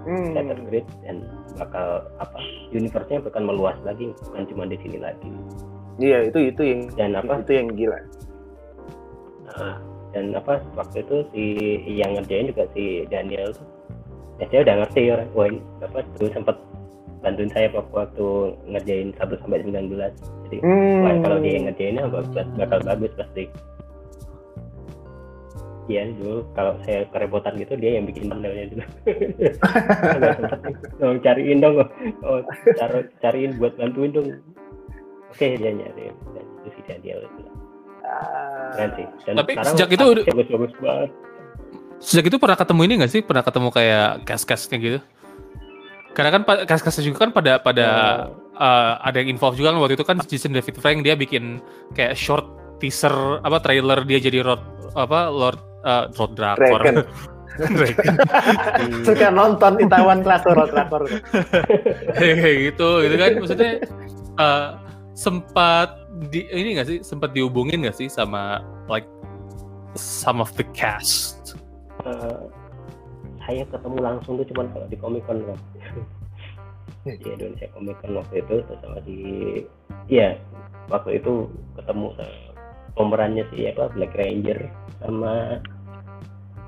[0.06, 0.30] Hmm.
[0.30, 1.26] Shattered Grid dan
[1.56, 2.38] bakal apa
[2.70, 5.26] universe-nya bakal meluas lagi bukan cuma di sini lagi.
[5.98, 7.40] Iya itu itu yang dan apa?
[7.40, 7.96] itu yang gila
[9.46, 9.78] Nah,
[10.16, 11.44] dan apa waktu itu si
[11.92, 13.68] yang ngerjain juga si Daniel tuh
[14.40, 16.56] ya dia udah ngerti ya wah ini apa dulu sempat
[17.24, 19.92] bantuin saya waktu, ngerjain 1 sampai 19
[20.46, 21.00] jadi hmm.
[21.02, 23.44] wah kalau dia ngerjainnya bakal, bakal bagus pasti
[25.86, 28.84] Iya dulu kalau saya kerepotan gitu dia yang bikin thumbnailnya dulu.
[31.06, 31.78] Oh, cariin dong,
[32.26, 32.42] oh,
[32.74, 34.34] cari, cariin buat bantuin dong.
[35.30, 37.45] Oke dia nyari itu si Daniel itu.
[38.76, 39.06] Keren sih.
[39.24, 41.10] Dan Tapi sejak itu udah- bagus-bagus banget.
[41.96, 43.20] Sejak itu pernah ketemu ini gak sih?
[43.24, 44.98] Pernah ketemu kayak cast-castnya gitu?
[46.12, 47.88] Karena kan cast-castnya juga kan pada pada
[48.56, 51.60] uh, ada yang involved juga kan waktu itu kan Jason David Frank dia bikin
[51.92, 52.48] kayak short
[52.80, 54.64] teaser apa trailer dia jadi Lord
[54.96, 56.82] apa Lord uh, Lord Drakor.
[59.06, 61.08] Suka nonton Itaewon Class Road Drakor
[62.16, 63.72] kayak gitu gitu kan maksudnya
[64.36, 64.76] uh,
[65.16, 69.06] sempat di ini gak sih sempat dihubungin gak sih sama like
[69.94, 71.56] some of the cast
[71.98, 72.38] Eh,
[73.40, 75.58] saya ketemu langsung tuh cuman kalau di Comic Con kan.
[77.04, 79.18] di Indonesia Comic Con waktu itu terus sama di
[80.06, 80.38] iya
[80.86, 82.36] waktu itu ketemu sama
[82.94, 85.58] pemerannya si apa Black Ranger sama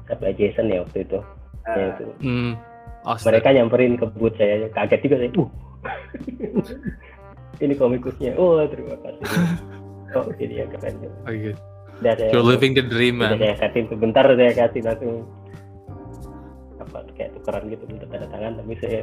[0.04, 1.18] siapa Jason ya waktu itu.
[1.62, 2.04] Ya, Ah, itu.
[2.18, 2.52] hmm
[3.04, 3.26] Austin.
[3.30, 5.30] Mereka nyamperin ke booth saya kaget juga saya.
[5.36, 5.48] Uh.
[7.58, 8.36] ini komikusnya.
[8.38, 9.24] Oh, terima kasih.
[10.16, 11.04] Oh, jadi ya keren.
[11.04, 11.60] Oh, gitu.
[12.00, 15.28] Udah You're living the dream udah man saya kasih sebentar saya kasih langsung
[16.80, 19.00] apa kayak tukeran gitu minta tanda tangan tapi saya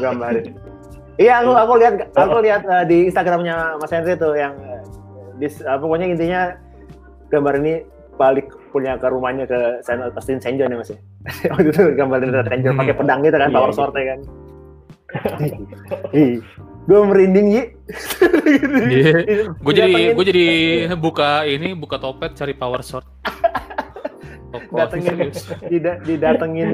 [0.00, 0.54] gambarin.
[1.18, 4.82] Iya, aku aku lihat aku lihat uh, di Instagramnya Mas Henry tuh yang uh,
[5.38, 6.40] di, uh, pokoknya intinya
[7.30, 10.58] gambar ini balik punya ke rumahnya ke San Austin St.
[10.58, 10.98] John ya Mas ya.
[11.54, 14.20] Waktu itu gambarin Red Ranger pakai pedang gitu kan, Iya, power sword kan.
[16.84, 17.62] gue merinding Yi.
[18.84, 19.12] Iya.
[19.64, 20.46] gue jadi gue jadi
[21.04, 23.08] buka ini buka topet cari power sword
[24.50, 25.32] Toko Datengin.
[25.72, 26.70] dida- didatengin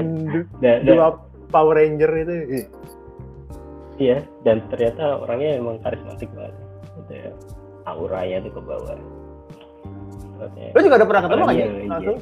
[0.59, 2.33] dua Power Ranger itu.
[3.97, 6.55] Iya dan ternyata orangnya emang karismatik banget
[6.97, 7.31] Itu ya,
[7.85, 8.97] auranya tuh ke bawah
[10.73, 11.97] Lu juga udah pernah ketemu kan Iya, ya?
[11.99, 12.13] iya.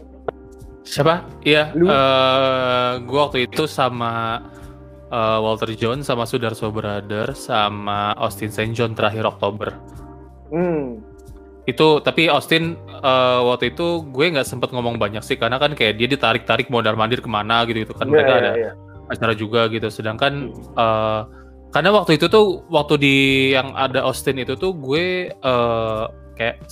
[0.81, 1.85] Siapa iya Lu?
[1.87, 4.43] eh gue waktu itu sama
[5.09, 8.71] eh, Walter John sama Sudarso Brother sama Austin St.
[8.71, 9.73] John terakhir Oktober
[10.49, 11.05] Hmm.
[11.63, 15.93] itu tapi Austin eh, waktu itu gue nggak sempet ngomong banyak sih karena kan kayak
[15.95, 18.71] dia ditarik-tarik mondar mandir ke mana gitu itu kan Iya, mereka iya, ada iya.
[19.05, 21.21] acara juga gitu sedangkan eh,
[21.69, 23.15] karena waktu itu tuh waktu di
[23.53, 26.65] yang ada Austin itu tuh gue eh, kayak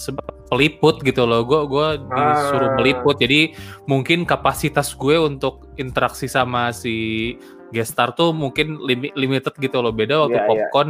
[0.48, 2.76] peliput gitu loh gue gue disuruh Ah.
[2.80, 3.52] meliput jadi
[3.86, 7.36] mungkin kapasitas gue untuk interaksi sama si
[7.70, 9.92] gestar tuh mungkin limi- limited gitu loh.
[9.92, 10.48] Beda waktu Iya, iya.
[10.48, 10.90] popcorn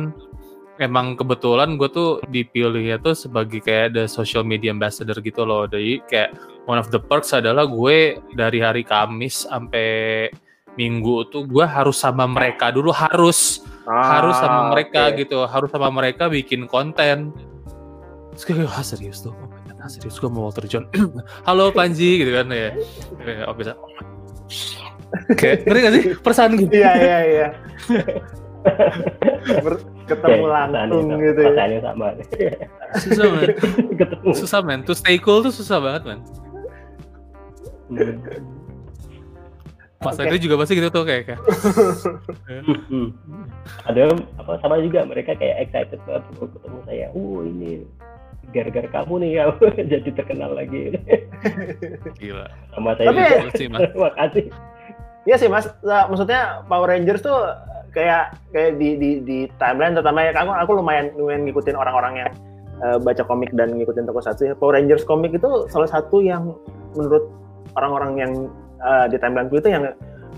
[0.77, 5.65] emang kebetulan gue tuh dipilihnya tuh sebagai kayak the social media ambassador gitu loh.
[5.65, 7.97] Jadi kayak one of the perks adalah gue
[8.31, 10.29] dari hari Kamis sampai
[10.73, 15.17] Minggu tuh gue harus sama mereka dulu harus harus sama Ah, mereka oke.
[15.17, 15.37] gitu.
[15.43, 17.33] Harus sama mereka bikin konten.
[18.37, 20.85] Terus gue ah serius tuh oh my God, ah, serius gue mau Walter John
[21.49, 22.69] halo Panji gitu kan ya.
[23.25, 23.57] Eh, oh
[25.39, 26.03] kayak ngerti gak sih?
[26.19, 26.71] Perasaan gitu.
[26.71, 27.47] Iya iya iya.
[30.07, 31.79] Ketemu Oke, langsung perasaannya gitu ya.
[31.83, 32.07] sama.
[32.95, 33.43] Susah man.
[33.99, 34.29] Ketemu.
[34.35, 34.79] Susah man.
[34.87, 36.19] To stay cool tuh susah banget man.
[37.91, 38.19] Hmm.
[39.97, 40.29] Mas Oke.
[40.29, 41.41] Henry juga pasti gitu tuh kayak, kayak.
[42.87, 43.09] Hmm.
[43.89, 47.07] ada apa sama juga mereka kayak excited banget ketemu saya.
[47.17, 47.81] Uh ini
[48.55, 49.43] gara-gara kamu nih ya.
[49.97, 50.95] Jadi terkenal lagi.
[52.21, 52.47] Gila.
[52.75, 53.89] Sama saya Tapi- juga.
[53.95, 54.39] Gila
[55.27, 57.35] Iya sih mas, maksudnya Power Rangers tuh
[57.91, 62.31] kayak kayak di di di timeline terutama ya aku aku lumayan lumayan ngikutin orang-orang yang
[62.79, 64.47] eh, baca komik dan ngikutin tokusatsu.
[64.47, 64.55] ya.
[64.55, 66.55] Power Rangers komik itu salah satu yang
[66.95, 67.27] menurut
[67.75, 68.31] orang-orang yang
[68.79, 69.83] eh, di timeline itu yang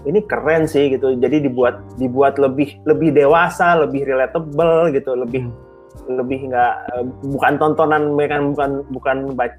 [0.10, 1.14] ini keren sih gitu.
[1.14, 5.54] Jadi dibuat dibuat lebih lebih dewasa, lebih relatable gitu, lebih
[6.08, 9.18] lebih nggak uh, bukan tontonan mereka bukan bukan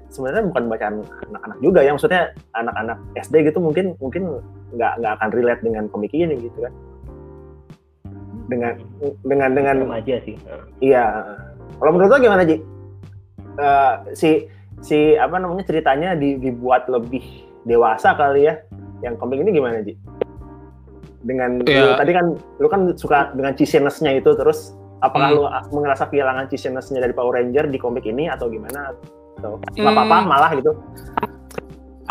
[0.09, 0.95] sebenarnya bukan bacaan
[1.29, 4.41] anak-anak juga yang maksudnya anak-anak SD gitu mungkin mungkin
[4.73, 6.73] nggak nggak akan relate dengan komik ini gitu kan.
[8.49, 8.73] Dengan
[9.23, 10.35] dengan dengan aja sih.
[10.81, 11.05] Iya.
[11.77, 12.57] Kalau menurut lo gimana Ji?
[13.59, 14.47] Uh, si
[14.81, 17.23] si apa namanya ceritanya dibuat lebih
[17.67, 18.57] dewasa kali ya
[19.05, 19.93] yang komik ini gimana Ji?
[21.21, 21.93] Dengan yeah.
[21.93, 22.25] lu, tadi kan
[22.57, 25.69] lu kan suka dengan cheesiness-nya itu terus apakah hmm.
[25.73, 28.93] lu merasa kehilangan cheesiness-nya dari Power Ranger di komik ini atau gimana
[29.41, 29.97] atau nggak hmm.
[29.97, 30.71] apa-apa malah gitu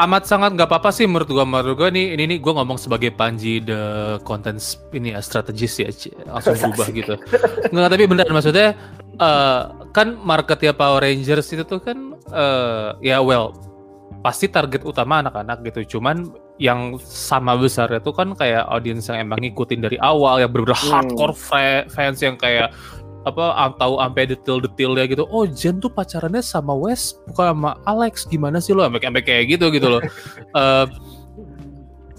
[0.01, 3.13] amat sangat nggak apa-apa sih menurut gua menurut gua nih ini nih gua ngomong sebagai
[3.13, 4.59] Panji the content
[4.97, 5.89] ini ya strategis ya
[6.27, 7.15] langsung berubah gitu
[7.73, 8.75] nggak tapi benar maksudnya
[9.21, 13.53] uh, kan marketnya Power Rangers itu tuh kan uh, ya well
[14.21, 15.97] pasti target utama anak-anak gitu.
[15.99, 16.29] Cuman
[16.61, 20.93] yang sama besar itu kan kayak audiens yang emang ngikutin dari awal yang bener-bener hmm.
[20.93, 21.35] hardcore
[21.89, 22.69] fans yang kayak
[23.25, 25.25] apa tahu sampai detail-detailnya gitu.
[25.29, 28.25] Oh, Jen tuh pacarannya sama Wes bukan sama Alex.
[28.29, 30.03] Gimana sih lo sampai kayak gitu gitu loh.
[30.61, 30.89] uh,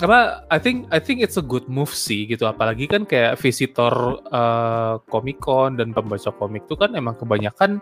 [0.01, 4.17] apa I think I think it's a good move sih gitu apalagi kan kayak visitor
[4.33, 7.77] uh, Comic Con dan pembaca komik tuh kan emang kebanyakan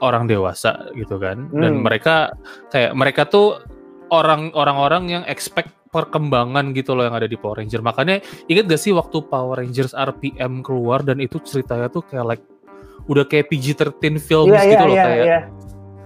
[0.00, 1.60] orang dewasa gitu kan hmm.
[1.60, 2.32] dan mereka
[2.72, 3.60] kayak mereka tuh
[4.10, 8.78] orang orang-orang yang expect perkembangan gitu loh yang ada di Power Ranger makanya inget gak
[8.78, 12.44] sih waktu Power Rangers RPM keluar dan itu ceritanya tuh kayak like
[13.10, 15.42] udah kayak PG-13 film yeah, gitu yeah, loh yeah, kayak yeah.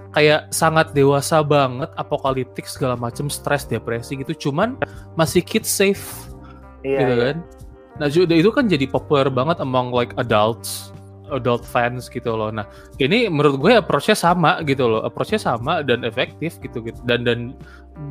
[0.09, 4.73] kayak sangat dewasa banget apokaliptik segala macam stres depresi gitu cuman
[5.13, 6.33] masih kids safe
[6.81, 7.25] yeah, gitu yeah.
[7.29, 7.37] kan
[7.95, 10.95] nah itu kan jadi populer banget among like adults
[11.33, 12.53] adult fans gitu loh.
[12.53, 12.69] Nah,
[13.01, 15.01] ini menurut gue approach-nya sama gitu loh.
[15.01, 16.99] Approach-nya sama dan efektif gitu gitu.
[17.05, 17.57] Dan dan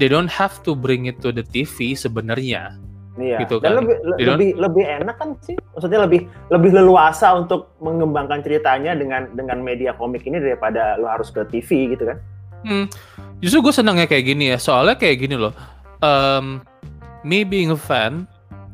[0.01, 2.77] they don't have to bring it to the TV sebenarnya.
[3.15, 3.47] Iya.
[3.47, 3.87] Gitu dan kan.
[3.87, 5.55] lebih lebih lebih enak kan sih.
[5.77, 11.31] Maksudnya lebih lebih leluasa untuk mengembangkan ceritanya dengan dengan media komik ini daripada lo harus
[11.31, 12.19] ke TV gitu kan.
[12.65, 12.87] Hmm.
[13.39, 14.59] Justru gue senangnya kayak gini ya.
[14.59, 15.55] Soalnya kayak gini loh.
[16.03, 16.65] Um,
[17.23, 18.27] me being a fan,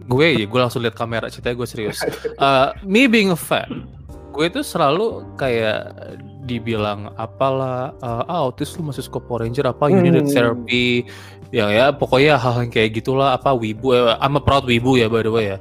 [0.09, 2.01] gue ya gue langsung lihat kamera ceritanya gue serius.
[2.41, 3.85] Uh, me being a fan,
[4.33, 5.93] gue itu selalu kayak
[6.45, 11.05] dibilang apalah uh, ah autis lu masih suka Power Ranger apa you need therapy
[11.51, 15.11] ya ya pokoknya hal yang kayak gitulah apa wibu eh, I'm a proud wibu ya
[15.11, 15.59] by the way ya.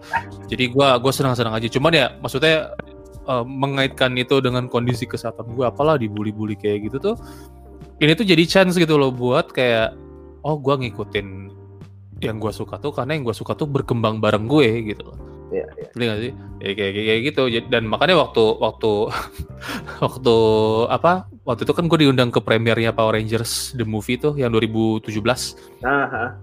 [0.48, 2.72] Jadi gue gue senang-senang aja cuman ya maksudnya
[3.30, 7.16] uh, mengaitkan itu dengan kondisi kesehatan gue apalah dibully-bully kayak gitu tuh
[8.00, 9.94] ini tuh jadi chance gitu loh buat kayak
[10.48, 11.52] oh gue ngikutin
[12.20, 15.18] yang gue suka tuh karena yang gue suka tuh berkembang bareng gue gitu loh
[15.50, 15.66] Iya,
[15.98, 16.06] iya.
[16.14, 16.32] gak sih?
[16.62, 17.44] Ya, kayak, kayak gitu.
[17.70, 18.92] Dan makanya waktu waktu
[20.06, 20.36] waktu
[20.90, 21.26] apa?
[21.46, 25.10] Waktu itu kan gue diundang ke premiernya Power Rangers the movie tuh yang 2017.
[25.82, 26.38] Nah,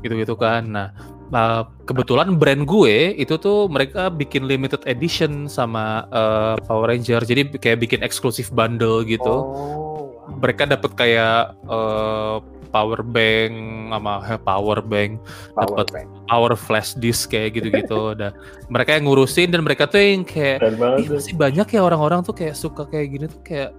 [0.00, 0.62] gitu-gitu kan.
[0.64, 0.88] Nah,
[1.34, 7.22] uh, kebetulan brand gue itu tuh mereka bikin limited edition sama uh, Power Ranger.
[7.26, 9.26] Jadi kayak bikin eksklusif bundle gitu.
[9.26, 10.14] Oh.
[10.38, 12.38] Mereka dapat kayak uh,
[12.70, 13.52] power bank
[13.90, 15.18] sama power bank
[15.58, 15.86] dapat
[16.30, 18.12] power flash disk kayak gitu-gitu.
[18.18, 18.32] Dan
[18.70, 20.62] mereka yang ngurusin dan mereka tuh yang kayak
[21.02, 23.70] Ih, masih banyak ya orang-orang tuh kayak suka kayak gini tuh kayak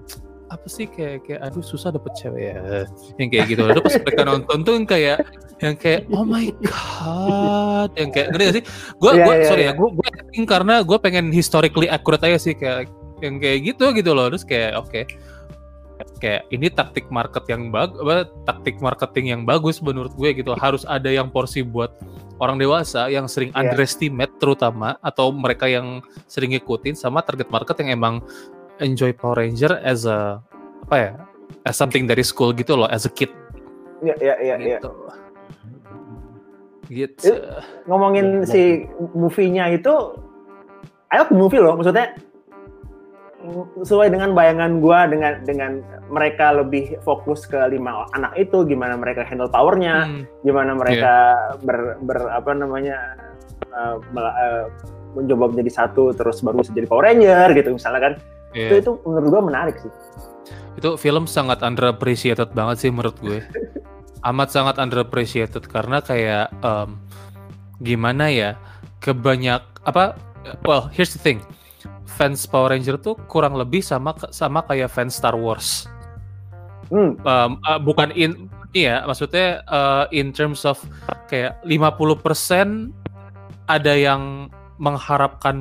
[0.51, 2.83] apa sih kayak kayak aduh susah dapet cewek ya.
[3.15, 3.61] Yang kayak gitu.
[3.63, 5.17] Lalu pas mereka nonton tuh yang kayak
[5.63, 7.89] yang kayak oh my god.
[7.95, 8.63] Yang kayak ngerti gak sih?
[8.99, 9.73] Gue yeah, gue yeah, sorry yeah.
[9.73, 10.07] ya gue gue
[10.43, 12.91] karena gue pengen historically accurate aja sih kayak
[13.23, 14.27] yang kayak gitu gitu loh.
[14.27, 14.91] Terus kayak oke.
[14.91, 15.05] okay
[16.21, 17.97] kayak ini taktik market yang bagus
[18.45, 21.89] taktik marketing yang bagus menurut gue gitu harus ada yang porsi buat
[22.37, 23.65] orang dewasa yang sering yeah.
[23.65, 28.15] underestimate terutama atau mereka yang sering ngikutin sama target market yang emang
[28.77, 30.37] enjoy Power Ranger as a
[30.85, 31.11] apa ya
[31.65, 33.33] as something dari school gitu loh as a kid
[34.01, 34.89] Iya iya iya gitu.
[36.89, 37.37] gitu.
[37.85, 39.93] Ngomongin si movie-nya itu
[41.13, 42.17] ayo movie loh maksudnya
[43.81, 45.71] sesuai dengan bayangan gue dengan dengan
[46.13, 50.23] mereka lebih fokus ke lima anak itu gimana mereka handle powernya hmm.
[50.45, 51.61] gimana mereka yeah.
[51.65, 52.97] ber, ber apa namanya
[53.73, 54.65] uh, uh,
[55.17, 58.13] mencoba menjadi satu terus baru bisa jadi Power Ranger gitu misalnya kan
[58.53, 58.69] yeah.
[58.69, 59.91] itu itu menurut gue menarik sih
[60.79, 63.41] itu film sangat underappreciated banget sih menurut gue
[64.31, 67.01] amat sangat underappreciated karena kayak um,
[67.81, 68.49] gimana ya
[69.01, 70.13] kebanyak apa
[70.61, 71.41] well here's the thing
[72.21, 75.89] fans Power Ranger tuh kurang lebih sama sama kayak fans Star Wars.
[76.93, 77.17] Hmm.
[77.25, 78.45] Um, uh, bukan in
[78.77, 80.77] iya maksudnya uh, in terms of
[81.25, 82.93] kayak 50%
[83.65, 85.57] ada yang mengharapkan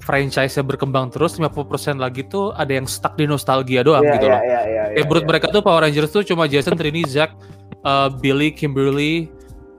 [0.00, 4.34] franchise-nya berkembang terus 50% lagi tuh ada yang stuck di nostalgia doang yeah, gitu yeah,
[4.34, 4.42] loh.
[4.42, 7.36] Yeah, yeah, yeah, yeah, mereka tuh Power Rangers tuh cuma Jason, Trini, Zack,
[7.84, 9.28] uh, Billy, Kimberly,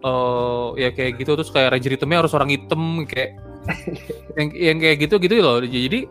[0.05, 3.41] uh, ya kayak gitu terus kayak Ranger hitamnya harus orang hitam kayak
[4.39, 5.61] yang yang kayak gitu gitu loh.
[5.61, 6.07] Jadi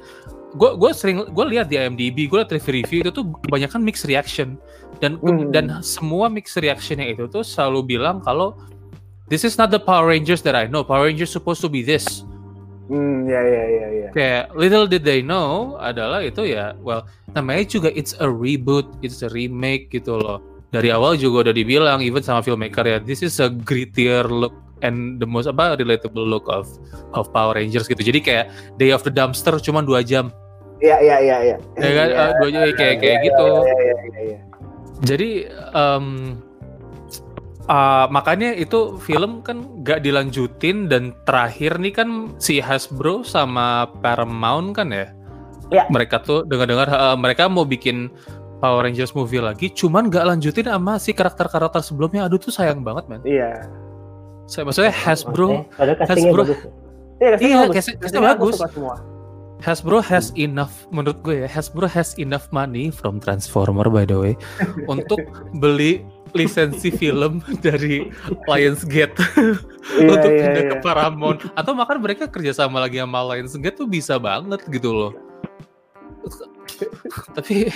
[0.55, 4.57] gue gue sering gue lihat di IMDb gue lihat review-review itu tuh kebanyakan mixed reaction.
[5.03, 5.51] Dan Hmm.
[5.51, 8.55] dan semua mixed reactionnya itu tuh selalu bilang kalau
[9.27, 10.87] this is not the Power Rangers that I know.
[10.87, 12.23] Power Rangers supposed to be this.
[12.85, 14.09] Hmm, ya ya ya ya.
[14.13, 19.25] kayak little did they know adalah itu ya well namanya juga it's a reboot it's
[19.25, 20.45] a remake gitu loh.
[20.69, 24.53] Dari awal juga udah dibilang even sama filmmaker ya this is a grittier look
[24.85, 26.69] and the most apa relatable look of
[27.17, 30.29] of Power Rangers gitu jadi kayak Day of the Dumpster cuma dua jam
[30.85, 31.57] Iya iya iya iya.
[31.81, 34.39] ya kan Iya, Eh, dua jam kayak kayak iya, gitu Iya iya iya iya.
[35.01, 35.31] jadi
[35.73, 36.07] em,
[37.69, 44.77] uh, makanya itu film kan gak dilanjutin dan terakhir nih kan si Hasbro sama Paramount
[44.77, 45.09] kan ya.
[45.73, 45.89] Ya.
[45.89, 48.13] Mereka tuh dengar-dengar uh, mereka mau bikin
[48.61, 52.25] Power Rangers movie lagi, cuman gak lanjutin sama si karakter-karakter sebelumnya.
[52.29, 53.21] Aduh tuh sayang banget man.
[53.25, 53.69] Iya.
[54.45, 56.43] Saya maksudnya Hasbro, Padahal Hasbro.
[56.45, 56.59] bagus.
[57.17, 57.75] Iya, castingnya Iya, bagus.
[57.81, 58.97] castingnya semua.
[59.65, 61.49] Hasbro has enough menurut gue ya.
[61.49, 64.35] Hasbro has enough money from Transformer by the way
[64.93, 65.25] untuk
[65.57, 66.05] beli
[66.37, 68.11] lisensi film dari
[68.45, 69.17] Lionsgate
[69.97, 70.71] Iya untuk iya pindah iya.
[70.75, 75.13] ke Paramount atau bahkan mereka kerjasama lagi sama Lionsgate tuh bisa banget gitu loh
[77.33, 77.71] tapi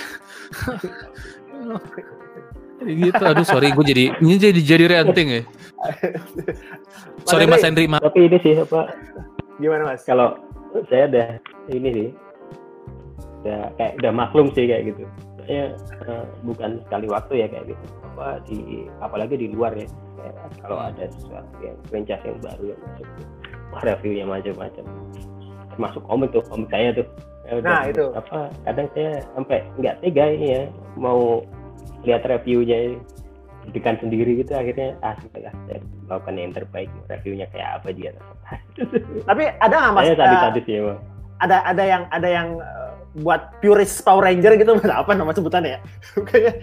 [3.09, 5.41] gitu aduh sorry gue jadi ini jadi jadi ranting ya
[7.29, 8.91] sorry Mas Henry maaf Tapi ini sih apa
[9.59, 10.03] Gimana Mas?
[10.03, 10.39] kalau
[10.89, 11.27] saya udah
[11.73, 12.09] ini sih
[13.43, 15.03] udah kayak udah maklum sih kayak gitu.
[15.47, 15.73] Saya
[16.05, 17.85] eh, bukan sekali waktu ya kayak gitu.
[18.13, 19.87] Apa di apalagi di luar ya.
[20.19, 23.07] Kayak kalau ada sesuatu yang franchise yang baru yang masuk
[23.71, 24.85] wah, reviewnya macam-macam.
[25.71, 27.07] Termasuk komik tuh, komik saya tuh.
[27.49, 28.05] Ya udah, Nah, itu.
[28.13, 30.63] apa kadang saya sampai nggak tega ini ya
[30.99, 31.41] mau
[32.05, 32.99] lihat reviewnya
[33.69, 36.89] deg sendiri gitu akhirnya ah sudah lah saya melakukan yang terbaik.
[37.05, 38.11] Reviewnya kayak apa dia?
[39.29, 40.05] Tapi ada nggak Mas?
[40.15, 40.99] tadi eh, tadi sih emang
[41.39, 42.91] ada ada yang ada yang eh,
[43.21, 44.71] buat purist Power Ranger gitu?
[44.79, 44.89] Mas?
[44.89, 45.79] apa nama sebutannya ya?
[46.27, 46.53] Kayaknya.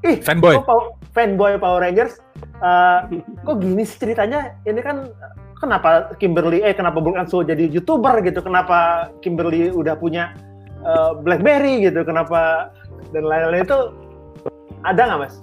[0.00, 0.56] Ih fanboy.
[0.60, 2.20] kok fanboy Power Rangers?
[2.60, 2.98] Eh,
[3.46, 4.56] kok gini sih ceritanya?
[4.68, 5.08] Ini kan
[5.56, 8.44] kenapa Kimberly eh kenapa Brooke Anso jadi youtuber gitu?
[8.44, 10.36] Kenapa Kimberly udah punya
[10.84, 12.04] eh, BlackBerry gitu?
[12.04, 12.72] Kenapa
[13.10, 13.78] dan lain-lain itu
[14.86, 15.34] ada nggak mas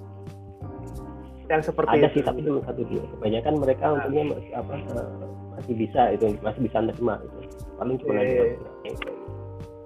[1.48, 2.14] yang seperti ada itu.
[2.14, 5.08] sih tapi cuma satu dua kebanyakan mereka untungnya masih apa eh,
[5.56, 7.38] masih bisa itu masih bisa nerima itu
[7.80, 8.32] paling cuma Iya, ada
[8.84, 8.92] iya,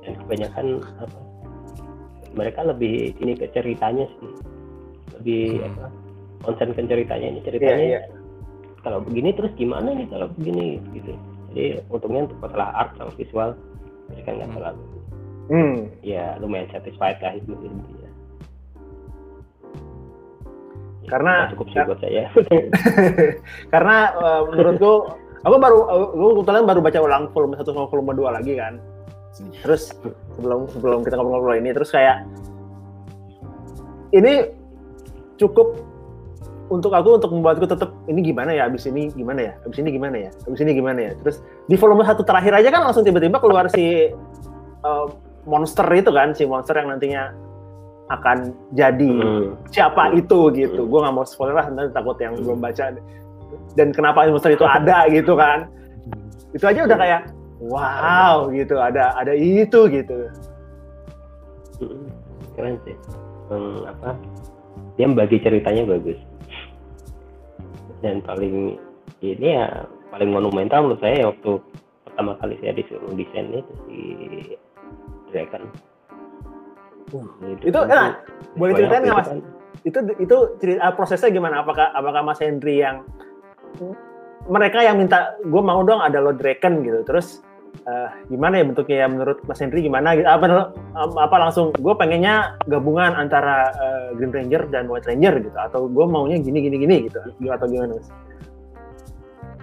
[0.03, 0.67] dan kebanyakan
[0.99, 1.19] apa
[2.33, 4.33] mereka lebih ini ke ceritanya sih.
[5.21, 5.69] Lebih Hmm.
[5.69, 5.87] apa
[6.43, 7.41] konsen ke ceritanya ini.
[7.45, 8.01] Ceritanya iya.
[8.81, 11.13] kalau begini terus gimana nih kalau begini gitu.
[11.53, 13.53] Jadi untungnya untuk masalah art sama visual
[14.11, 14.57] mereka nggak Hmm.
[14.57, 14.83] terlalu
[15.53, 15.79] Hmm.
[16.01, 17.53] ya lumayan satisfied lah itu.
[17.53, 18.02] intinya
[21.11, 22.25] Karena- cukup sih buat saya.
[23.75, 24.93] Karena eh, menurutku
[25.43, 28.79] aku baru aku kebetulan baru baca ulang volume 1 sama volume 2 lagi kan.
[29.65, 29.97] Terus
[30.37, 32.29] sebelum sebelum kita ngobrol-ngobrol ini terus kayak
[34.13, 34.53] ini
[35.41, 35.81] cukup
[36.69, 40.17] untuk aku untuk membuatku tetap ini gimana ya abis ini gimana ya abis ini gimana
[40.29, 41.13] ya abis ini gimana ya.
[41.25, 41.37] Terus
[41.69, 44.13] di volume satu terakhir aja kan langsung tiba-tiba keluar si
[44.85, 45.07] eh,
[45.49, 47.33] monster itu kan si monster yang nantinya
[48.13, 49.09] akan jadi.
[49.09, 49.57] Hmm.
[49.73, 50.85] siapa itu gitu.
[50.85, 52.93] Gue nggak mau spoiler lah, nanti takut yang belum baca.
[53.77, 55.69] Dan kenapa monster itu ada gitu kan?
[56.53, 57.23] Itu aja udah kayak
[57.65, 60.29] wow gitu, ada ada itu gitu.
[61.81, 62.07] Mm,
[62.55, 62.97] keren sih.
[63.49, 64.17] Hmm, apa?
[65.01, 66.21] Dia membagi ceritanya bagus.
[68.05, 68.77] Dan paling
[69.23, 71.63] ini ya paling monumental menurut saya waktu
[72.05, 73.99] pertama kali saya disuruh desain itu si
[75.33, 75.65] Dragon
[77.11, 78.23] Uh, Itu, enak.
[78.23, 79.29] sih, Boleh ceritain nggak mas?
[79.29, 79.39] kan.
[79.83, 81.67] Itu itu cerita prosesnya gimana?
[81.67, 83.03] Apakah apakah Mas Hendri yang
[84.47, 87.03] mereka yang minta gue mau dong ada lo Draken gitu.
[87.03, 87.43] Terus
[87.91, 90.29] eh, gimana ya bentuknya ya menurut Mas Hendri gimana gitu?
[90.31, 95.91] Apa apa langsung gue pengennya gabungan antara eh, Green Ranger dan White Ranger gitu atau
[95.91, 97.19] gue maunya gini gini gini gitu
[97.51, 98.09] atau gimana mas?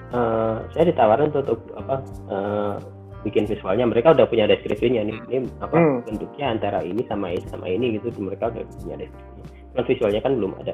[0.10, 1.96] Eh, saya ditawarin untuk apa
[2.28, 2.76] eh,
[3.24, 5.04] bikin visualnya mereka udah punya deskripsinya.
[5.04, 6.00] Nih ini apa Hmm.
[6.08, 9.46] bentuknya antara ini sama ini sama ini gitu mereka udah punya deskripsinya.
[9.74, 10.74] Cuman visualnya kan belum ada.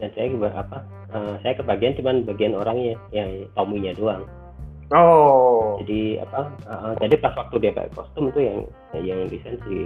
[0.00, 0.78] Dan saya juga apa
[1.12, 4.24] eh, saya kebagian cuman bagian orangnya yang Tommy-nya doang.
[4.90, 5.78] Oh.
[5.78, 8.58] jadi apa eh, jadi pas waktu dia pakai kostum itu yang
[8.98, 9.78] yang desain si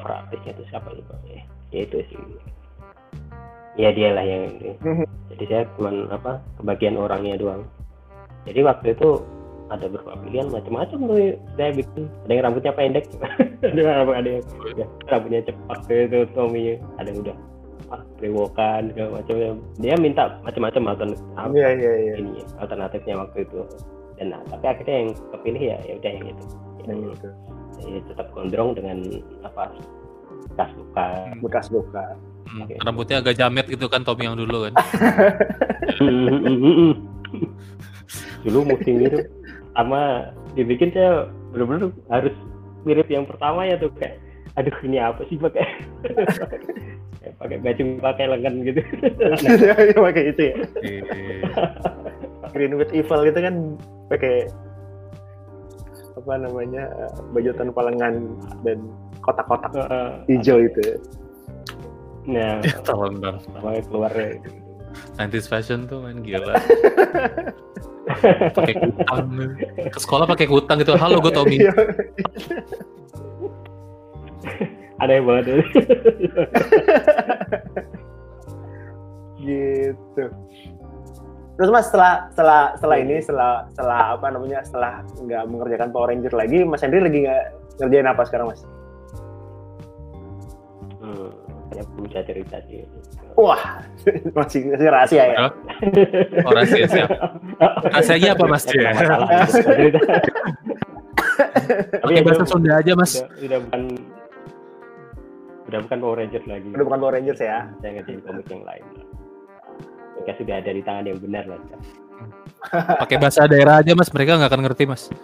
[0.00, 2.18] artisnya itu siapa lupa ya ya itu sih.
[3.74, 4.70] Ya dialah yang ini.
[4.80, 5.06] Mhm.
[5.34, 7.62] jadi saya cuman apa kebagian orangnya doang.
[8.46, 9.18] Jadi waktu itu
[9.72, 11.16] ada beberapa pilihan macam-macam tuh
[11.56, 12.04] saya bikin.
[12.28, 13.04] Ada yang rambutnya pendek.
[13.64, 14.44] Ada yang ada yang
[14.76, 17.36] ya, rambutnya cepat itu Tommy ada yang udah
[17.96, 19.56] ah, brewokan segala macam.
[19.80, 21.16] Dia minta macam-macam altern-
[21.56, 22.14] Iya iya iya.
[22.20, 23.64] ini alternatifnya waktu itu.
[24.20, 26.44] Dan nah, tapi akhirnya yang kepilih ya ya udah yang itu.
[26.84, 27.28] Yang itu.
[27.88, 28.98] ya, tetap gondrong dengan
[29.48, 29.72] apa
[30.52, 31.06] bekas luka.
[31.40, 32.04] Bekas luka.
[32.44, 32.76] Hmm, Oke.
[32.84, 34.76] Rambutnya agak jamet gitu kan Tommy yang dulu kan.
[38.44, 39.24] dulu mesti mirip
[39.74, 42.34] sama dibikin saya bener-bener harus
[42.82, 44.18] mirip yang pertama ya tuh kayak
[44.54, 45.66] aduh ini apa sih pakai
[47.24, 48.80] Kayak pakai baju pakai lengan gitu
[49.40, 51.02] Iya, pakai itu ya Iya.
[52.54, 53.54] Green with Evil itu kan
[54.06, 54.46] pakai
[56.14, 56.84] apa namanya
[57.34, 58.78] baju tanpa lengan dan
[59.20, 59.74] kotak-kotak
[60.30, 61.00] hijau itu
[62.24, 63.40] nah Ya, tolong dong.
[63.90, 64.38] keluar ya.
[65.18, 66.54] 90s fashion tuh main gila.
[68.56, 69.26] Pakai kutang.
[69.90, 70.92] Ke sekolah pakai kutang gitu.
[70.96, 71.56] Halo, gue Tommy.
[71.60, 71.72] Iya.
[75.02, 75.44] aneh banget
[79.44, 80.24] gitu
[81.54, 86.34] terus mas setelah setelah setelah ini setelah setelah apa namanya setelah nggak mengerjakan Power Ranger
[86.34, 87.44] lagi mas Henry lagi nggak
[87.78, 88.62] ngerjain apa sekarang mas
[92.14, 92.86] bisa cerita sih
[93.34, 93.82] wah
[94.38, 95.50] masih masih rahasia ya?
[96.46, 97.10] Oh, rahasia siap.
[97.90, 98.62] Rasanya apa mas?
[98.70, 98.94] Ya.
[101.98, 103.18] Tapi ya bahasa Sunda aja mas.
[103.18, 103.82] udah, udah bukan
[105.66, 108.86] udah bukan Power Rangers lagi udah bukan Power Rangers ya saya ngerjain komik yang lain
[110.14, 111.58] mereka sudah ada di tangan yang benar lah
[113.02, 114.08] Pakai bahasa daerah aja mas.
[114.08, 115.10] Mereka nggak akan ngerti mas.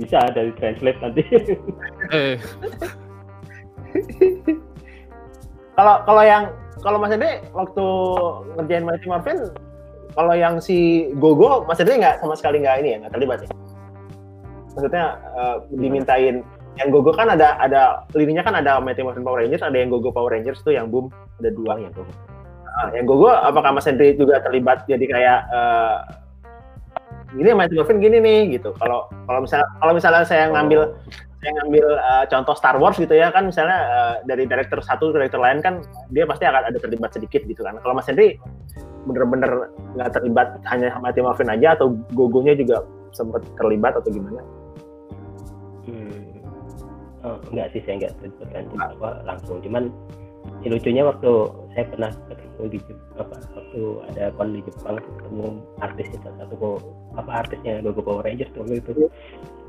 [0.00, 1.22] bisa dari translate nanti.
[2.12, 2.36] Eh,
[5.78, 6.50] kalau kalau yang
[6.82, 7.86] kalau mas Henry waktu
[8.58, 9.38] ngerjain Mighty Morphin
[10.14, 13.48] kalau yang si Gogo mas Henry nggak sama sekali nggak ini ya nggak terlibat ya?
[14.74, 15.04] Maksudnya
[15.38, 16.42] eh, dimintain
[16.74, 20.10] yang Gogo kan ada ada lininya kan ada Mighty Morphin Power Rangers ada yang Gogo
[20.10, 22.06] Power Rangers tuh yang boom ada dua uang ya tuh
[22.74, 25.96] Nah, yang Gogo apakah Mas Henry juga terlibat jadi kayak eh
[27.34, 28.74] ini Mighty Morphin gini nih gitu.
[28.78, 30.94] Kalau kalau misalnya kalau misalnya saya ngambil
[31.42, 35.18] saya ngambil eh, contoh Star Wars gitu ya kan misalnya eh, dari director satu ke
[35.20, 37.76] director lain kan dia pasti akan ada terlibat sedikit gitu kan.
[37.82, 38.38] Kalau Mas Henry
[39.04, 39.68] bener-bener
[39.98, 44.40] nggak terlibat hanya Mighty Morphin aja atau Gogonya juga sempat terlibat atau gimana?
[45.88, 46.20] hmm.
[47.24, 49.92] oh, enggak sih saya enggak terlibat kan apa langsung cuman
[50.64, 51.32] ya lucunya waktu
[51.74, 52.78] saya pernah ketemu di
[53.18, 53.82] apa waktu
[54.14, 55.46] ada kon di Jepang ketemu
[55.82, 56.56] artisnya salah satu
[57.18, 59.10] apa artisnya logo Power Rangers tuh waktu itu.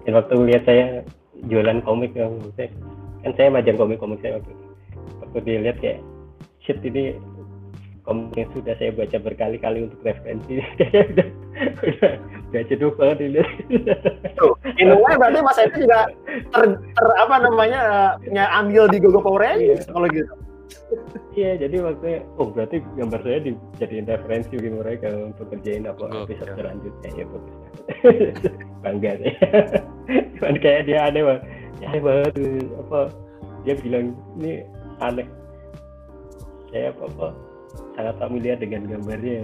[0.06, 0.86] Dan waktu lihat saya
[1.50, 2.70] jualan komik yang saya
[3.26, 4.66] kan saya majang komik-komik saya waktu itu.
[5.26, 6.00] Waktu dia lihat kayak
[6.62, 7.18] shit ini
[8.06, 10.62] komik yang sudah saya baca berkali-kali untuk referensi.
[11.56, 12.12] Udah
[12.56, 13.50] udah jenuh banget dilihat
[14.40, 16.08] Tuh, in a way berarti Mas Henry juga
[16.56, 20.32] ter, ter apa namanya eh, punya ambil di Gogo Power Rangers kalau gitu.
[21.36, 26.24] Iya, jadi waktu oh berarti gambar saya dijadiin referensi bagi mereka untuk kerjain apa Gokil.
[26.32, 27.56] episode selanjutnya ya bagus.
[28.86, 29.34] Bangga sih.
[30.40, 31.44] Cuman kayak dia aneh banget.
[31.84, 32.34] Ya, aneh banget
[32.80, 33.00] apa
[33.68, 34.06] dia bilang
[34.40, 34.52] ini
[35.04, 35.28] aneh.
[36.72, 37.28] Saya apa apa
[38.00, 39.44] sangat familiar dengan gambarnya.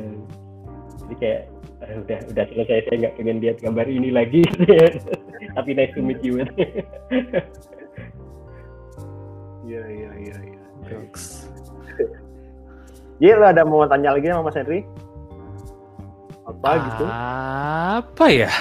[1.05, 1.41] Jadi kayak
[1.82, 4.41] "Ah, udah udah selesai saya nggak pengen lihat gambar ini lagi.
[5.57, 6.39] Tapi nice to meet you.
[9.67, 10.61] Iya iya iya.
[10.99, 12.17] iya.
[13.21, 14.81] Jadi lo ada mau tanya lagi sama Mas Henry?
[16.41, 17.05] Apa gitu?
[18.01, 18.51] Apa ya?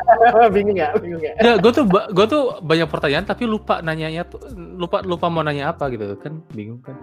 [0.54, 1.34] bingung ya, bingung ya.
[1.38, 5.76] Ya, gue tuh gue tuh banyak pertanyaan tapi lupa nanyanya tuh lupa lupa mau nanya
[5.76, 6.96] apa gitu kan bingung kan.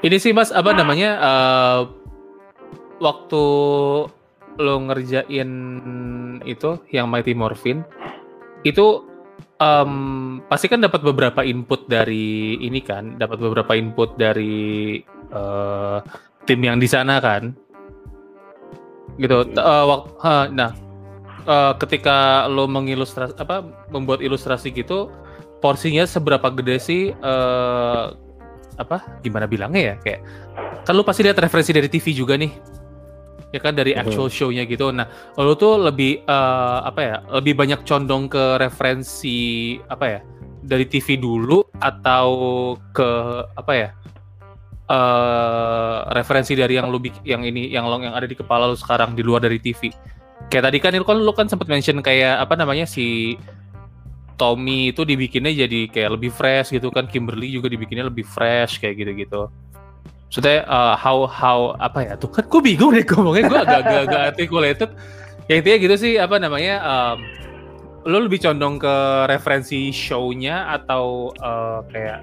[0.00, 1.80] Ini sih mas apa namanya eh,
[3.02, 3.44] waktu
[4.60, 5.50] lo ngerjain
[6.44, 7.84] itu yang Mighty Morphin
[8.62, 9.09] itu
[9.60, 9.92] em,
[10.48, 14.98] pasti kan dapat beberapa input dari ini kan dapat beberapa input dari
[15.30, 15.98] eh,
[16.48, 17.52] tim yang di sana kan.
[19.20, 19.36] Gitu.
[19.52, 20.72] Eh, wak- ha, nah
[21.44, 25.12] eh, ketika lo mengilustrasi apa membuat ilustrasi gitu
[25.60, 28.06] porsinya seberapa gede sih eh
[28.80, 30.20] apa gimana bilangnya ya kayak
[30.88, 32.48] kan lo pasti lihat referensi dari TV juga nih
[33.50, 34.94] ya kan dari actual show-nya gitu.
[34.94, 35.06] Nah
[35.38, 40.20] lo tuh lebih eh, apa ya lebih banyak condong ke referensi apa ya
[40.62, 42.28] dari TV dulu atau
[42.94, 43.10] ke
[43.56, 43.88] apa ya
[44.90, 48.74] eh referensi dari yang lu bik- yang ini yang lo yang ada di kepala lu
[48.74, 49.94] sekarang di luar dari TV
[50.50, 53.38] kayak tadi kan kan lu kan sempat mention kayak apa namanya si
[54.34, 57.04] Tommy itu dibikinnya jadi kayak lebih fresh gitu kan.
[57.04, 59.52] Kimberly juga dibikinnya lebih fresh kayak gitu-gitu
[60.30, 64.00] Maksudnya uh, how how apa ya tuh kan gue bingung deh ngomongnya gue agak agak
[64.06, 64.90] agak articulated
[65.50, 67.18] ya intinya gitu sih apa namanya um,
[68.06, 68.94] lo lebih condong ke
[69.26, 72.22] referensi show-nya atau uh, kayak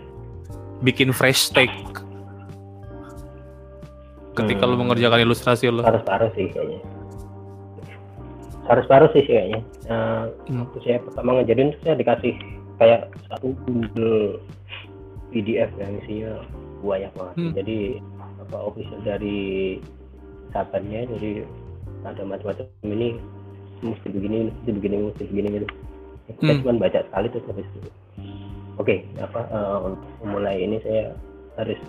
[0.88, 1.76] bikin fresh take
[4.38, 4.78] ketika Hmm.
[4.78, 5.82] mengerjakan ilustrasi lu?
[5.82, 6.80] Paruh-paruh sih kayaknya.
[8.70, 9.60] Paruh-paruh sih kayaknya.
[9.90, 10.64] Eh, Hmm.
[10.64, 12.34] waktu saya pertama tuh saya dikasih
[12.78, 14.38] kayak satu Google
[15.34, 16.34] PDF yang isinya
[16.82, 17.36] banyak banget.
[17.38, 17.54] Hmm.
[17.58, 17.78] Jadi
[18.42, 19.38] apa official dari
[20.52, 21.32] sahabatnya jadi
[22.06, 23.20] ada macam-macam ini
[23.84, 25.68] mesti begini, mesti begini, mesti begini gitu.
[26.28, 26.62] Saya Hmm.
[26.64, 27.90] cuma baca sekali terus habis itu.
[28.78, 31.16] Oke, apa eh, untuk memulai ini saya
[31.58, 31.80] harus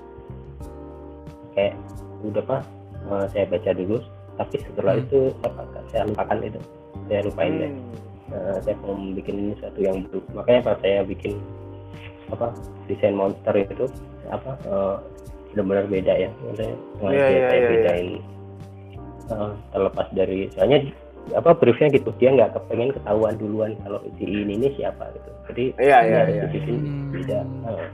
[1.53, 1.75] kayak
[2.25, 2.59] udah apa
[3.09, 3.99] eh, saya baca dulu
[4.39, 5.03] tapi setelah Hmm.
[5.05, 6.61] itu apa, saya lupakan itu
[7.11, 7.97] saya lupain deh Hmm.
[8.29, 11.41] Eh, saya mau bikin ini satu yang baru makanya pas saya bikin
[12.29, 12.47] apa
[12.87, 13.87] desain monster itu
[14.29, 14.97] apa eh,
[15.53, 17.69] benar-benar beda ya maksudnya sengaja Iya, iya, saya iya.
[17.73, 18.09] bedain
[19.29, 20.79] eh, terlepas dari soalnya
[21.37, 25.65] apa briefnya gitu dia nggak kepengen ketahuan duluan kalau si ini ini siapa gitu jadi
[25.77, 26.43] Iya, iya, iya.
[26.49, 27.11] dibikin Hmm.
[27.13, 27.87] beda Eh,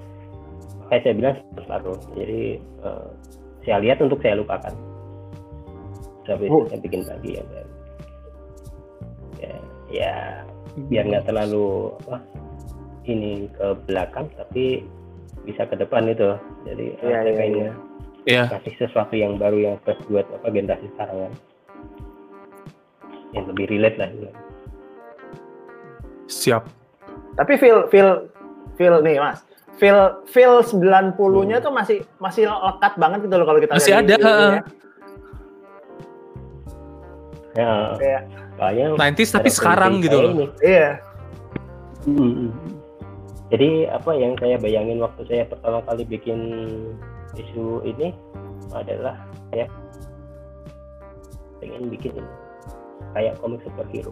[0.84, 3.06] makanya saya bilang separuh jadi eh,
[3.64, 4.74] saya lihat untuk saya lupakan
[6.24, 6.64] itu Oh.
[6.70, 7.72] saya bikin lagi baru
[9.36, 9.54] ya,
[9.92, 10.14] ya
[10.88, 12.16] biar nggak terlalu apa
[13.04, 14.84] ini ke belakang tapi
[15.44, 16.34] bisa ke depan itu
[16.64, 17.72] jadi Iya, saya iya, pengen iya.
[18.24, 18.44] Iya.
[18.50, 21.32] kasih sesuatu yang baru yang fresh buat apa generasi sekarang kan
[23.34, 24.28] yang lebih relate lah gitu.
[26.24, 26.62] Siap.
[27.34, 28.30] Tapi feel feel
[28.74, 29.42] feel nih Mas.
[29.74, 34.52] Feel feel 90-nya tuh masih masih lekat banget gitu loh kalau kita Masih ada, heeh.
[37.54, 38.22] ya Kayak
[38.54, 40.30] soalnya 90s tapi sekarang gitu loh.
[40.30, 40.46] ini.
[40.62, 40.90] iya.
[42.06, 42.54] Hmm.
[43.54, 46.42] Jadi apa yang saya bayangin waktu saya pertama kali bikin
[47.38, 48.10] isu ini
[48.74, 49.14] adalah
[49.54, 49.70] saya
[51.62, 52.18] pengen bikin
[53.14, 54.10] kayak komik superhero.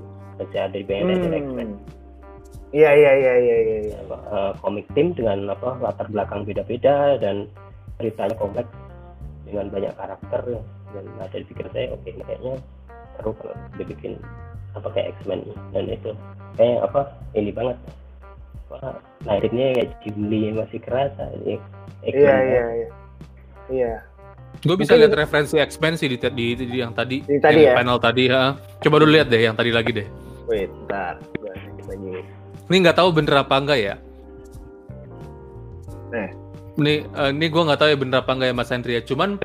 [0.54, 1.34] Saya ada di Band Hmm.
[1.34, 1.70] X-Men.
[2.70, 3.78] Iya iya iya iya iya.
[3.90, 3.98] iya.
[4.14, 7.50] Eh, komik tim dengan apa latar belakang beda-beda dan
[7.98, 8.70] ceritanya kompleks
[9.42, 10.42] dengan banyak karakter
[10.94, 12.54] dan ada di pikir saya oke ini kayaknya
[13.18, 14.14] seru kalau dibikin
[14.78, 16.14] apa kayak X-Men dan itu
[16.54, 17.76] kayak apa ini banget
[18.72, 18.98] apa
[19.28, 21.60] liriknya kayak Ghibli masih kerasa ini
[22.02, 22.48] X-Men Iya banget.
[22.48, 22.88] iya iya.
[23.70, 23.94] Iya.
[24.62, 27.78] Gue bisa lihat referensi X-Men sih di, di, di- yang tadi, Di tadi yang ya?
[27.78, 28.24] panel tadi.
[28.28, 28.52] ha.
[28.78, 30.06] Coba dulu lihat deh yang tadi lagi deh.
[30.44, 31.18] Wait, bentar.
[31.88, 32.20] Lagi.
[32.68, 33.94] Ini nggak tahu bener apa enggak ya.
[36.12, 36.30] Eh.
[36.76, 39.02] Nih, eh, ini gue nggak tahu ya bener apa enggak ya Mas Hendri ya.
[39.02, 39.40] Cuman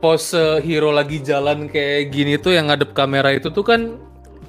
[0.00, 4.00] pose hero lagi jalan kayak gini tuh yang ngadep kamera itu tuh kan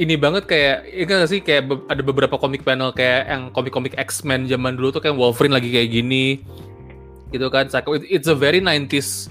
[0.02, 1.39] ini banget kayak ini nggak sih?
[1.45, 5.54] Kayak be- ada beberapa komik panel kayak yang komik-komik X-Men zaman dulu tuh kayak Wolverine
[5.54, 6.41] lagi kayak gini
[7.30, 7.70] gitu kan?
[7.70, 9.30] Psycho it's a very 90s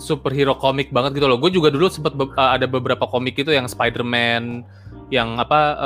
[0.00, 1.36] superhero komik banget gitu loh.
[1.36, 4.64] Gue juga dulu sempat be- uh, ada beberapa komik itu yang Spider-Man
[5.12, 5.76] yang apa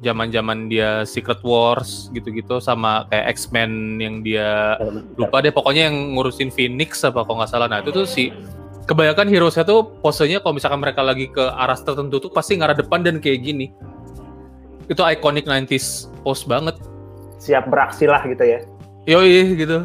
[0.00, 4.80] zaman-zaman dia Secret Wars gitu-gitu sama kayak X-Men yang dia
[5.20, 5.52] lupa deh.
[5.52, 7.68] Pokoknya yang ngurusin Phoenix apa kalau nggak salah.
[7.68, 8.32] Nah itu tuh si
[8.88, 13.04] kebanyakan hero-nya tuh posenya kalau misalkan mereka lagi ke arah tertentu tuh pasti ngarah depan
[13.04, 13.68] dan kayak gini
[14.88, 16.80] itu iconic 90s pose banget
[17.38, 18.58] Siap beraksi lah gitu ya.
[19.04, 19.84] yoi gitu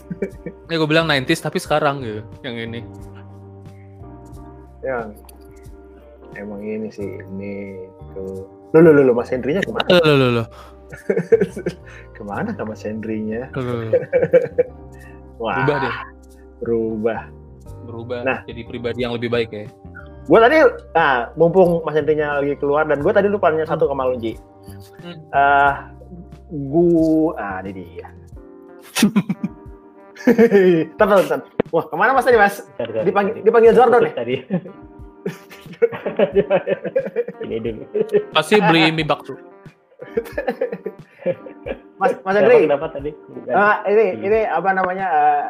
[0.72, 2.80] ya gue bilang 90s tapi sekarang gitu yang ini
[4.80, 5.20] Yang
[6.40, 7.76] emang ini sih ini
[8.16, 8.48] tuh.
[8.72, 9.88] Loh, loh, loh, loh, Mas Hendrinya ke mana?
[10.00, 10.46] loh loh loh
[12.16, 13.52] ke mana Mas Hendrinya?
[15.40, 15.96] Wah, berubah deh
[16.60, 17.20] berubah.
[17.84, 18.38] Berubah Nah.
[18.44, 19.66] jadi pribadi yang lebih baik ya
[20.28, 20.62] Gue tadi,
[20.94, 24.32] nah, mumpung Mas Hendrinya lagi keluar dan gue tadi lupa nanya satu ke Malunji.
[25.02, 25.16] Hmm.
[25.26, 25.72] Eh,
[26.46, 28.08] gue, ah, ini dia.
[30.94, 31.40] Bentar, bentar.
[31.72, 32.62] Wah, ke mana Mas tadi Mas?
[32.78, 34.12] Dipanggil, dipanggil Jordan ya?
[34.12, 34.36] tadi
[37.44, 37.82] ini dulu
[38.30, 39.34] pasti beli mie bakso
[42.00, 43.52] Mas, Mas Hendri, kenapa tadi Bukan.
[43.52, 45.06] Ah, ini ini apa namanya?
[45.06, 45.44] eh,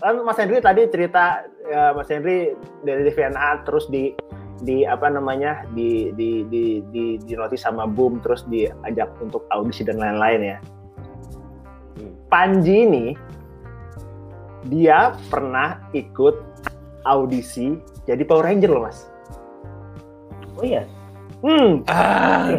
[0.00, 4.14] kan Mas Hendri tadi cerita eh, Mas Hendri dari DeviantArt terus di
[4.62, 9.84] di apa namanya di di di di, di notis sama Boom terus diajak untuk audisi
[9.84, 10.58] dan lain-lain ya.
[12.30, 13.06] Panji ini
[14.66, 16.40] dia pernah ikut
[17.04, 17.76] audisi
[18.08, 19.10] jadi Power Ranger loh Mas.
[20.54, 20.86] oh iya?
[21.44, 22.48] Hmm, ah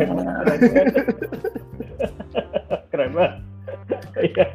[2.91, 3.33] keren banget.
[4.15, 4.45] Iya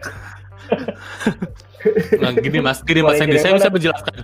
[2.16, 4.14] Nah, gini mas, gini mas saya jadi bisa menjelaskan.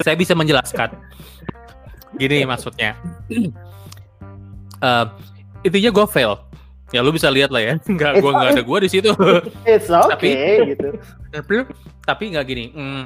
[0.00, 0.88] saya bisa menjelaskan.
[2.14, 2.94] Gini maksudnya.
[4.80, 5.04] Eh,
[5.62, 6.32] intinya gue fail.
[6.92, 7.74] Ya lu bisa lihat lah ya.
[7.90, 9.10] Enggak, gue nggak ada gue di situ.
[9.66, 10.88] it's okay Tapi- gitu.
[11.32, 11.54] tapi
[12.04, 12.64] tapi nggak gini.
[12.70, 13.04] Hmm,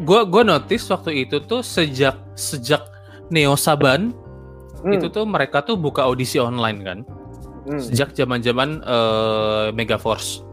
[0.00, 2.86] gue gue notice waktu itu tuh sejak sejak
[3.28, 4.14] Neo Saban
[4.78, 6.98] Hmm, itu tuh mereka tuh buka audisi online kan.
[7.66, 8.78] hmm, Sejak zaman zaman
[9.74, 10.46] Megaforce.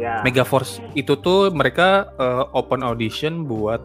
[0.00, 0.24] Ya.
[0.24, 3.84] Megaforce itu tuh mereka uh, open audition buat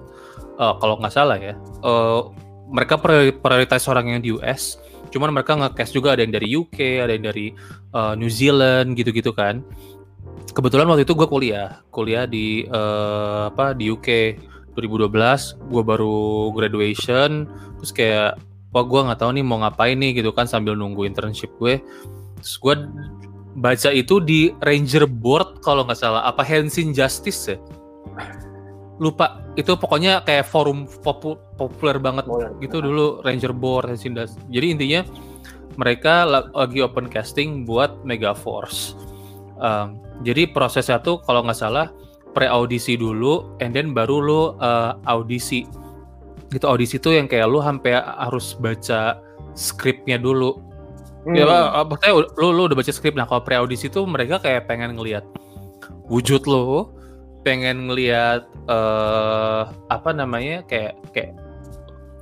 [0.55, 1.59] uh, kalau nggak salah ya.
[1.83, 2.31] Uh,
[2.71, 2.95] mereka
[3.43, 4.79] prioritas orang yang di US.
[5.11, 7.51] Cuman mereka nge-cast juga ada yang dari UK, ada yang dari
[7.93, 9.61] uh, New Zealand gitu-gitu kan.
[10.55, 14.39] Kebetulan waktu itu gue kuliah, kuliah di uh, apa di UK
[14.75, 15.71] 2012.
[15.71, 17.47] Gue baru graduation,
[17.79, 18.39] terus kayak
[18.75, 21.79] wah gue nggak tahu nih mau ngapain nih gitu kan sambil nunggu internship gue.
[22.43, 22.73] Terus gue
[23.55, 26.27] baca itu di Ranger Board kalau nggak salah.
[26.27, 27.57] Apa Henshin Justice ya?
[28.99, 29.43] Lupa.
[29.55, 32.51] Itu pokoknya kayak forum popu, populer banget Populer.
[32.59, 34.39] gitu dulu Ranger Board Henshin Justice.
[34.51, 35.01] Jadi intinya
[35.79, 38.95] mereka la- lagi open casting buat Megaforce
[39.55, 41.87] Um, jadi prosesnya tuh kalau nggak salah
[42.35, 45.63] pre audisi dulu and then baru lu uh, audisi.
[46.51, 49.19] Itu audisi tuh yang kayak lu sampai harus baca
[49.55, 50.59] skripnya dulu
[51.25, 51.33] Hmm.
[51.33, 53.17] Ya, maksudnya lu, lu udah baca skrip.
[53.17, 55.25] Nah, kalau pre audisi tuh mereka kayak pengen ngelihat
[56.05, 56.93] wujud lo,
[57.41, 61.33] pengen ngelihat eh apa namanya kayak kayak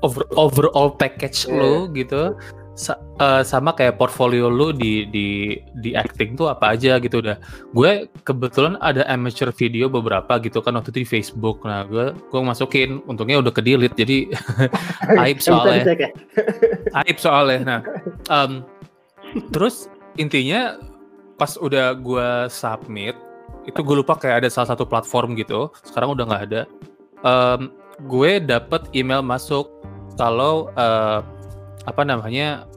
[0.04, 2.36] over, overall package lo gitu.
[2.74, 7.38] Sa- eh, sama kayak portfolio lu di di di acting tuh apa aja gitu udah.
[7.70, 11.62] Gue kebetulan ada amateur video beberapa gitu kan waktu itu di Facebook.
[11.62, 14.18] Nah, gue gue masukin, untungnya udah ke delete jadi
[15.22, 16.10] aib soalnya ya?
[17.06, 17.60] aib soalnya.
[17.62, 17.80] Nah,
[18.42, 18.66] em,
[19.54, 20.78] terus intinya
[21.38, 23.18] pas udah gua submit
[23.64, 25.72] itu gue lupa kayak ada salah satu platform gitu.
[25.88, 26.62] Sekarang udah nggak ada.
[27.24, 27.72] Em,
[28.04, 29.72] gue dapet email masuk
[30.20, 31.20] kalau eh,
[31.88, 32.68] apa namanya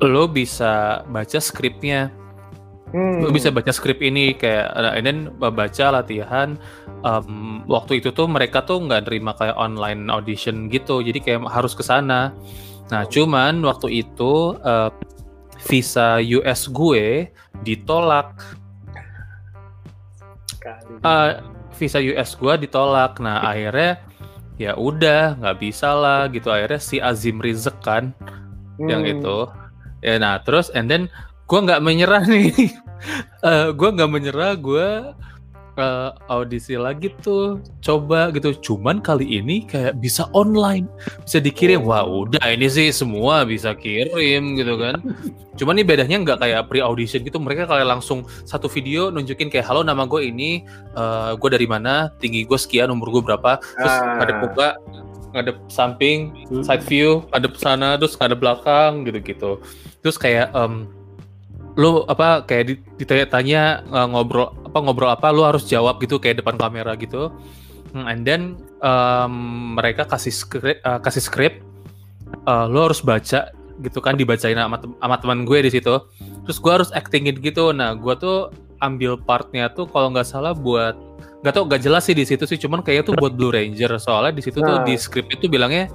[0.00, 2.10] lo bisa baca skripnya
[2.90, 3.22] Hmm.
[3.22, 6.58] lu bisa baca skrip ini kayak nah, and then baca latihan
[7.06, 11.78] Em, waktu itu tuh mereka tuh nggak nerima kayak online audition gitu jadi kayak harus
[11.78, 12.34] ke sana
[12.90, 14.90] nah cuman waktu itu eh,
[15.66, 17.28] visa US gue
[17.62, 18.32] ditolak.
[21.00, 21.30] Eh,
[21.76, 23.16] visa US gue ditolak.
[23.20, 24.00] Nah akhirnya
[24.60, 26.52] ya udah nggak bisa lah gitu.
[26.52, 28.12] Akhirnya si Azim Rizek kan
[28.80, 29.14] yang Hmm.
[29.16, 29.38] itu.
[30.00, 31.08] Ya nah terus and then
[31.48, 32.52] gue nggak menyerah nih.
[33.40, 35.16] Eh gue nggak menyerah gue
[35.76, 38.54] eh, audisi lagi tuh coba gitu.
[38.56, 40.88] Cuman kali ini kayak bisa online.
[41.22, 41.86] Bisa dikirim.
[41.86, 44.98] Wah udah ini sih semua bisa kirim gitu kan.
[45.54, 47.38] Cuman ini bedanya nggak kayak pre audition gitu.
[47.38, 50.64] Mereka kayak langsung satu video nunjukin kayak halo nama gue ini
[50.96, 52.10] eh gue dari mana?
[52.18, 53.60] Tinggi gue sekian umur gue berapa?
[53.60, 54.22] Terus Ah.
[54.22, 54.68] ada muka
[55.30, 56.34] ngadep samping
[56.66, 59.62] side view ngadep sana terus ngadep belakang gitu-gitu.
[60.02, 60.90] Terus kayak em
[61.78, 66.42] lu apa kayak di- ditanya-tanya eh, ngobrol apa ngobrol apa lu harus jawab gitu kayak
[66.42, 67.30] depan kamera gitu.
[67.90, 69.34] Hmm, and then em,
[69.74, 71.54] mereka kasih skrip eh, kasih skrip
[72.46, 73.50] eh, lu harus baca
[73.80, 75.94] gitu kan dibacain sama, sama teman gue di situ.
[76.44, 77.70] Terus gue harus actingin gitu.
[77.72, 78.50] Nah gue tuh
[78.80, 80.96] ambil partnya tuh kalau nggak salah buat
[81.40, 83.96] nggak tau nggak jelas sih di situ sih cuman kayaknya tuh buat Blue Ranger.
[83.96, 84.84] Soalnya di situ tuh Nah.
[84.84, 85.88] di skrip itu bilangnya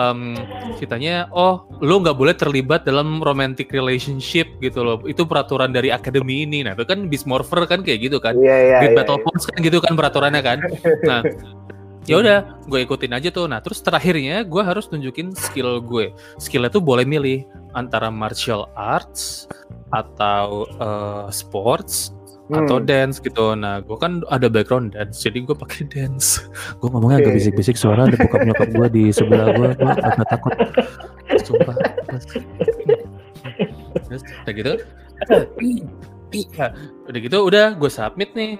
[0.00, 0.32] em
[0.80, 4.96] ceritanya oh lu nggak boleh terlibat dalam romantic relationship gitu loh.
[5.04, 6.64] Itu peraturan dari akademi ini.
[6.64, 8.32] Nah itu kan Beast Morpher kan kayak gitu kan.
[8.32, 8.78] Iya iya.
[8.80, 9.24] Great iya, Battle iya.
[9.28, 10.58] Force kan gitu kan peraturannya kan.
[11.04, 11.20] Nah
[12.10, 13.44] ya udah gue ikutin aja tuh.
[13.44, 16.16] Nah terus terakhirnya gue harus tunjukin skill gue.
[16.40, 17.44] Skillnya tuh boleh milih
[17.76, 19.44] antara martial arts
[19.92, 22.14] atau eh, sports
[22.50, 22.66] Hmm.
[22.66, 23.54] atau dance gitu.
[23.54, 26.42] Nah, gue kan ada background dance, jadi gue pakai dance.
[26.82, 30.52] gue ngomongnya agak bisik-bisik suara ada bokap nyokap gue di sebelah gue, gue agak takut.
[31.46, 31.76] Sumpah.
[34.10, 34.72] Terus udah gitu,
[37.06, 38.58] udah gitu udah gue submit nih,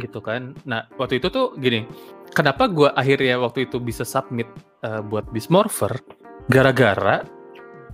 [0.00, 0.56] gitu kan.
[0.64, 1.84] Nah, waktu itu tuh gini,
[2.32, 4.48] kenapa gue akhirnya waktu itu bisa submit
[4.80, 6.00] eh, buat Bismorpher?
[6.48, 7.24] Gara-gara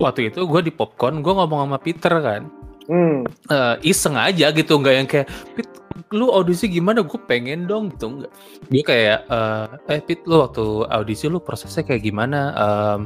[0.01, 2.49] waktu itu gue di popcorn gue ngomong sama Peter kan
[2.91, 3.22] Hmm.
[3.47, 5.70] eh, iseng aja gitu nggak yang kayak Pit
[6.11, 7.07] lu audisi gimana?
[7.07, 8.32] Gue pengen dong gitu nggak.
[8.66, 12.51] Dia kayak eh eh Pit lu waktu audisi lu prosesnya kayak gimana?
[12.51, 13.01] Em,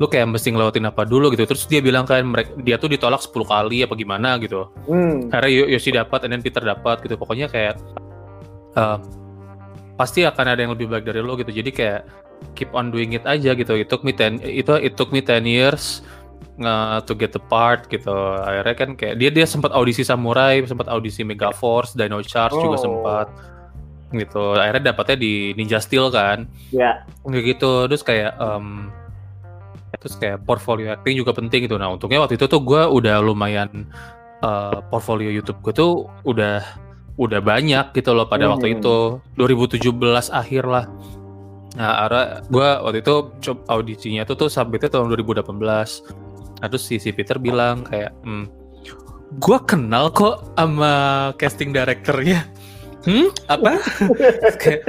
[0.00, 1.28] lu kayak mesti ngelewatin apa dulu?
[1.36, 1.44] Gitu.
[1.44, 4.72] Terus dia bilang kan mereka dia tuh ditolak 10 kali apa gimana gitu.
[4.88, 5.28] Hmm.
[5.28, 7.20] akhirnya Yo- Yoshi dapat then Peter dapat gitu.
[7.20, 7.76] Pokoknya kayak
[8.72, 8.98] eh,
[10.00, 11.52] pasti akan ada yang lebih baik dari lo gitu.
[11.52, 12.08] Jadi kayak
[12.56, 13.76] keep on doing it aja gitu.
[13.76, 16.00] It took me 10 itu it took me 10 years
[16.54, 18.12] nge- to get the part gitu.
[18.38, 22.82] Akhirnya kan kayak dia dia sempat audisi Samurai sempat audisi Megaforce Dino Charge juga Oh.
[22.82, 23.26] sempat
[24.08, 24.54] gitu.
[24.54, 26.48] Akhirnya dapatnya di Ninja Steel kan.
[26.70, 27.04] Ya.
[27.22, 27.86] kayak gitu.
[27.86, 28.88] Terus kayak em,
[29.96, 31.74] terus kayak portfolio acting juga penting gitu.
[31.74, 33.88] Nah untungnya waktu itu tuh gue udah lumayan
[34.38, 36.60] eh, portfolio YouTube gue tuh udah
[37.16, 38.76] udah banyak gitu loh pada waktu Hmm.
[38.76, 38.96] itu.
[39.34, 40.84] 2017 akhir lah.
[41.72, 43.14] Nah arah gue waktu itu
[43.66, 45.84] audisinya tuh tuh submitnya tahun 2018 nah
[46.64, 48.48] terus si, si Peter bilang kayak hmm,
[49.42, 50.94] gue kenal kok sama
[51.36, 52.46] casting directornya.
[53.06, 53.78] Hmm apa?
[54.62, 54.82] Kayak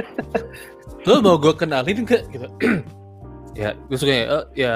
[1.06, 2.48] lo mau gue kenalin gak gitu.
[3.58, 4.74] Ya gue suka ya eh, ya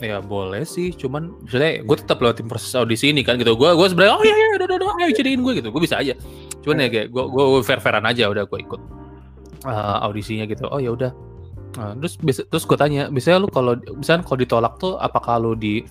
[0.00, 3.52] ya boleh sih cuman maksudnya gue tetap lewatin proses audisi ini kan gitu.
[3.52, 5.68] Gue gue sebenarnya oh iya iya udah udah udah ayo jadiin gue gitu.
[5.68, 6.16] Gue bisa aja.
[6.64, 8.80] Cuman ya kayak gue gue fair fairan aja udah gue ikut
[9.68, 10.64] uh, audisinya gitu.
[10.72, 11.12] Oh ya udah.
[11.76, 12.16] Nah, terus
[12.48, 15.84] terus gue tanya, biasanya lu kalau misalnya kalau ditolak tuh apakah lu di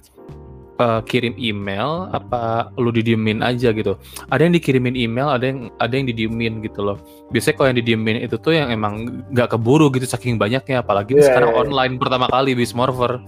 [0.83, 3.95] uh, kirim email apa lu didiemin aja gitu.
[4.27, 6.99] Ada yang dikirimin email, ada yang ada yang didiemin gitu loh.
[7.31, 11.31] Biasanya kalau yang didiemin itu tuh yang emang nggak keburu gitu saking banyaknya apalagi Yeah,
[11.31, 11.63] sekarang yeah, yeah.
[11.63, 13.23] online pertama kali Bismorpher.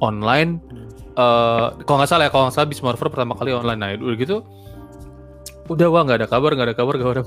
[0.00, 0.60] Online
[1.16, 4.36] uh, kalau nggak salah ya kalau nggak salah Bismorpher pertama kali online nah udah gitu
[5.70, 7.22] udah wah nggak ada kabar nggak ada kabar nggak ada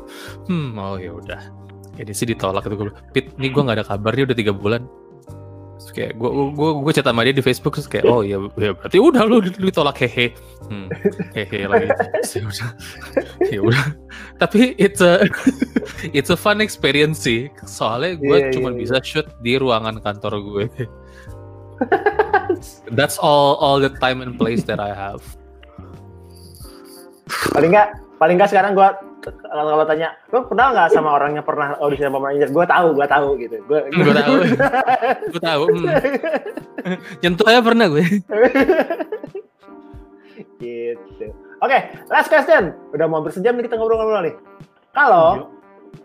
[0.50, 1.40] hmm oh ya udah
[1.98, 4.86] ini sih ditolak gitu gue pit nih gue nggak ada kabar nih udah tiga bulan
[5.88, 8.76] terus kayak gue gue gue chat sama dia di Facebook terus kayak oh ya, ya
[8.76, 10.36] berarti udah lu ditolak hehe.
[10.68, 10.92] Hmm,
[11.32, 11.88] hehe lagi.
[12.28, 12.68] Ya udah.
[13.48, 13.86] Ya udah.
[14.36, 15.24] Tapi it's a
[16.16, 17.48] it's a fun experience sih.
[17.64, 20.64] Soalnya gue Iya, cuma iya, bisa shoot di ruangan kantor gue
[22.98, 25.24] that's all all the time and place that I have.
[27.56, 27.88] Paling nggak
[28.20, 28.88] paling nggak sekarang gue
[29.22, 32.88] kalau kalau tanya lo pernah nggak sama orang yang pernah audisi sama manajer gue tahu
[32.94, 33.56] gue tahu gitu.
[33.66, 34.34] Gue Gua tahu.
[35.34, 36.98] gue tahu hmm.
[37.22, 38.04] nyentuh aja pernah gue.
[40.62, 41.26] Gitu.
[41.58, 41.78] Oke
[42.10, 42.74] last question.
[42.94, 44.34] Udah mau bersejam nih kita ngobrol-ngobrol nih.
[44.94, 45.50] Kalau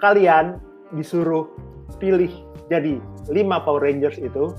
[0.02, 0.58] kalian
[0.94, 1.50] disuruh
[2.02, 2.30] pilih
[2.70, 2.98] jadi
[3.30, 4.54] lima Power Rangers itu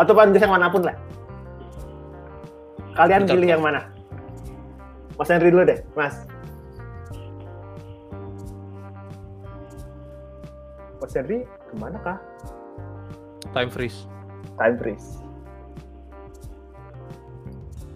[0.00, 0.96] atau Power Rangers yang mana pun lah.
[2.96, 3.92] Kalian Bentar, pilih yang mana?
[5.18, 6.14] Mas Henry dulu deh Mas
[11.08, 12.20] Mas Henry ke mana kah?
[13.56, 14.04] Time freeze.
[14.60, 15.24] Time freeze.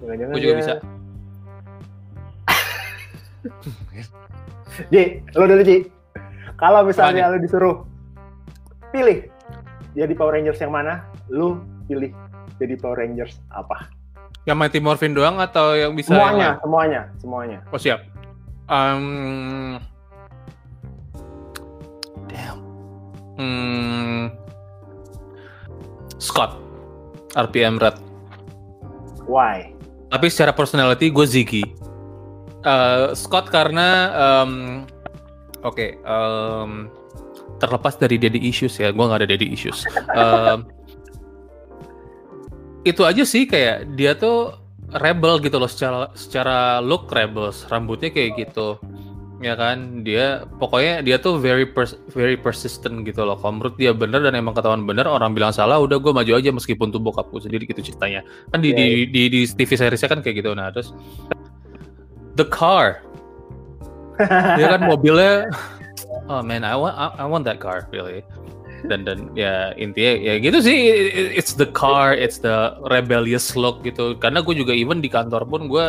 [0.01, 0.75] Jangan-jangan gue juga dia- bisa.
[4.97, 5.93] Ji, lo dulu Ji.
[6.57, 7.85] Kalau misalnya lo disuruh
[8.97, 9.29] pilih
[9.93, 11.61] jadi Power Rangers yang mana, lu
[11.93, 12.17] pilih
[12.57, 13.93] jadi Power Rangers apa?
[14.49, 17.59] yang Mighty Morphin doang atau yang bisa semuanya, yang semuanya, semuanya.
[17.69, 18.01] oh siap.
[18.73, 19.77] Um,
[23.43, 24.31] Hmm,
[26.23, 26.55] Scott.
[27.35, 27.99] RPM Red.
[29.27, 29.73] Why?
[30.13, 31.65] tapi secara personality gue Ziggy.
[32.63, 34.85] Eh, Scott karena em,
[35.65, 36.71] oke em,
[37.57, 39.89] terlepas dari daddy issues ya gue nggak ada daddy issues.
[40.13, 40.69] Em,
[42.85, 44.53] itu aja sih kayak dia tuh
[45.01, 48.77] rebel gitu loh secara secara look rebels rambutnya kayak gitu
[49.43, 50.07] ya kan?
[50.07, 53.35] Dia pokoknya dia tuh very pers- very persistent gitu loh.
[53.37, 56.49] Kalau menurut dia bener dan emang ketahuan bener orang bilang salah udah gue maju aja
[56.55, 58.23] meskipun tuh bokapku sendiri gitu ceritanya.
[58.55, 60.55] Kan di Iya, di, di di TV seriesnya kan kayak gitu.
[60.55, 60.95] Nah terus
[62.39, 63.03] the car.
[64.59, 65.51] Dia kan mobilnya
[66.31, 68.23] oh man I want I, I want that car really.
[68.87, 70.79] Dan dan ya intinya ya gitu sih.
[71.35, 74.15] It's the car it's the rebellious look gitu.
[74.23, 75.87] Karena gue juga even di kantor pun gue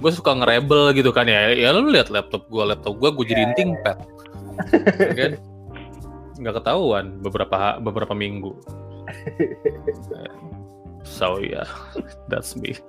[0.00, 1.54] gue suka ngerebel gitu kan ya.
[1.54, 3.98] Ya lu lihat laptop gue laptop gue gue jadiin ThinkPad
[4.98, 5.32] Ya kan?
[6.38, 8.54] Nggak ketahuan beberapa beberapa minggu.
[11.04, 11.68] So yeah
[12.32, 12.80] that's me.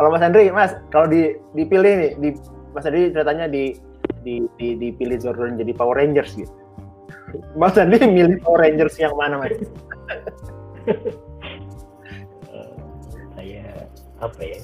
[0.00, 2.28] Kalau Mas Andri, Mas, kalau di dipilih nih, di
[2.72, 3.76] Mas Andri ceritanya di
[4.24, 6.48] di, di dipilih Zordon jadi Power Rangers gitu.
[7.60, 9.52] Mas Andri milih Power Rangers yang mana, Mas?
[12.50, 12.74] Eh,
[13.36, 13.86] saya
[14.18, 14.58] apa ya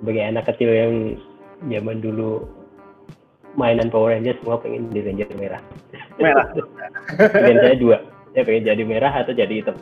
[0.00, 0.92] sebagai anak kecil yang
[1.62, 2.48] zaman dulu
[3.52, 5.62] mainan Power Rangers semua pengen di Ranger merah
[6.16, 6.46] Merah.
[7.34, 7.96] pilihan saya dua
[8.30, 9.76] saya pengen jadi merah atau jadi hitam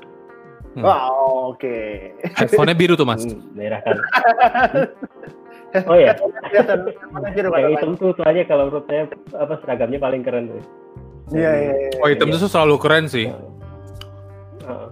[0.69, 0.85] Hmm.
[0.85, 1.75] Wow, oke.
[2.39, 3.99] headphone-nya biru tuh mas Hmm, merah kan
[5.91, 9.03] oh ya yang kalau hitam tuh soalnya kalau menurut saya
[9.35, 10.63] apa seragamnya paling keren tuh
[11.29, 11.99] Iya, iya, iya.
[11.99, 13.27] oh hitam tuh selalu keren sih
[14.63, 14.89] Heeh.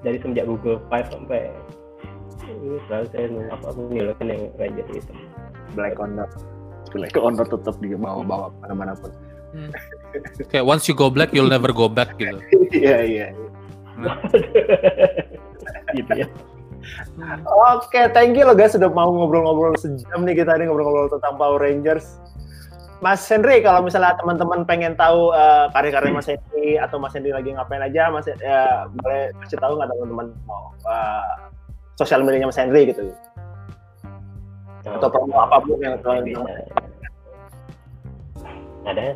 [0.00, 1.52] dari semenjak Google Five sampai
[2.46, 5.16] ini selalu saya mau apa aku ngilukin yang Ranger hitam
[5.76, 6.28] Black Condor.
[6.90, 9.12] Black Condor tetap di bawah-bawah mana-mana pun.
[10.54, 12.38] kayak once you go black you'll never go back gitu
[12.70, 13.26] Iya, iya.
[15.98, 16.26] gitu ya
[17.76, 21.60] Oke, thank you loh guys sudah mau ngobrol-ngobrol sejam nih kita nih ngobrol-ngobrol tentang Power
[21.60, 22.16] Rangers.
[23.04, 27.52] Mas Henry, kalau misalnya teman-teman pengen tahu eh, karir-karir Mas Henry atau Mas Henry lagi
[27.52, 31.32] ngapain aja, Mas ya, boleh kasih tahu nggak teman-teman mau eh,
[32.00, 33.12] sosial medianya Mas Henry gitu.
[34.88, 36.52] Atau promo apa pun yang kalian bisa
[38.88, 39.12] ada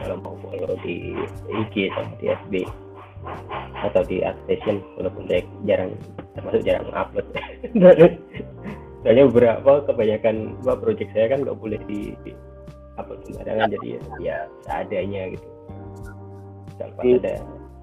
[0.00, 1.12] kalau mau follow di
[1.52, 2.54] IG sama di FB
[3.84, 5.92] atau di Station walaupun saya jarang
[6.32, 7.26] termasuk jarang upload.
[9.04, 12.16] Soalnya beberapa kebanyakan apa project saya kan nggak boleh di
[12.96, 15.48] apa sembarangan jadi ya, ya seadanya gitu.
[16.80, 17.16] Tanpa Iya.
[17.20, 17.34] ada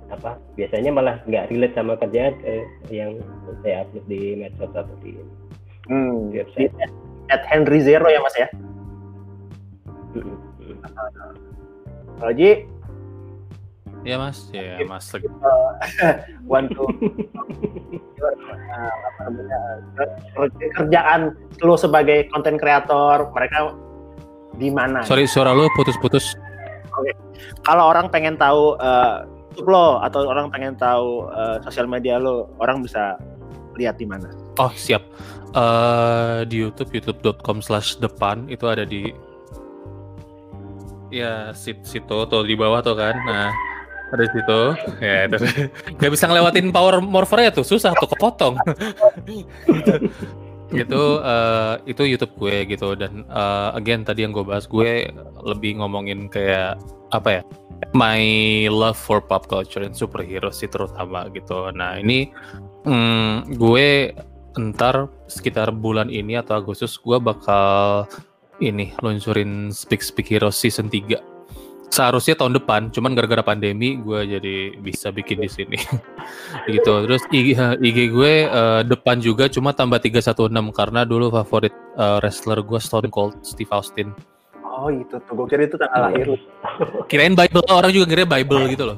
[0.10, 3.22] apa biasanya malah nggak relate sama kerjaan eh, yang
[3.62, 5.14] saya upload di medsos atau di
[5.86, 6.30] Hmm.
[6.30, 6.70] di website
[7.30, 8.46] At Henry Zero ya mas ya.
[10.12, 10.76] Mm, mm.
[12.18, 12.66] Kalau Ji,
[14.02, 15.10] Ya mas, ya mas.
[15.12, 15.28] lagi.
[16.48, 16.88] one to
[18.16, 19.60] apa namanya
[20.34, 21.22] ker- kerjaan
[21.60, 23.76] lo sebagai konten kreator mereka
[24.56, 25.04] di mana?
[25.04, 26.34] Sorry, suara lu putus-putus.
[27.62, 29.24] Kalau orang pengen tahu uh,
[29.60, 33.20] YouTube lo atau orang pengen tahu uh, sosial media lo, orang bisa
[33.76, 34.32] lihat di mana?
[34.56, 35.04] Oh siap.
[35.52, 39.12] Eh di YouTube youtube.com slash depan itu ada di
[41.12, 43.20] ya sit situ tuh di bawah tuh kan.
[43.28, 43.52] Nah
[44.10, 44.62] ada di situ
[45.06, 45.38] ya itu
[46.02, 48.58] nggak bisa ngelewatin power morpher ya tuh susah tuh kepotong
[50.74, 55.14] itu eh, itu YouTube gue gitu dan eh, again tadi yang gue bahas gue
[55.46, 56.82] lebih ngomongin kayak
[57.14, 57.42] apa ya
[57.94, 58.22] my
[58.70, 61.72] love for pop culture and superhero sih terutama gitu.
[61.74, 62.30] Nah ini
[62.86, 64.14] mm, gue
[64.60, 68.06] ntar sekitar bulan ini atau Agustus gue bakal
[68.60, 71.40] ini luncurin Speak Speak Heroes season 3
[71.90, 75.80] seharusnya tahun depan cuman gara-gara pandemi gue jadi bisa bikin di sini.
[76.70, 76.94] Gitu.
[77.10, 82.62] Terus IG, IG gue eh, depan juga cuma tambah 316 karena dulu favorit eh, wrestler
[82.62, 84.14] gue Stone Cold Steve Austin
[84.80, 86.26] Oh itu tuh, gue kira itu tanggal lahir.
[86.32, 86.38] Lo.
[87.12, 88.98] kirain Bible orang juga ngira Bible gitu loh.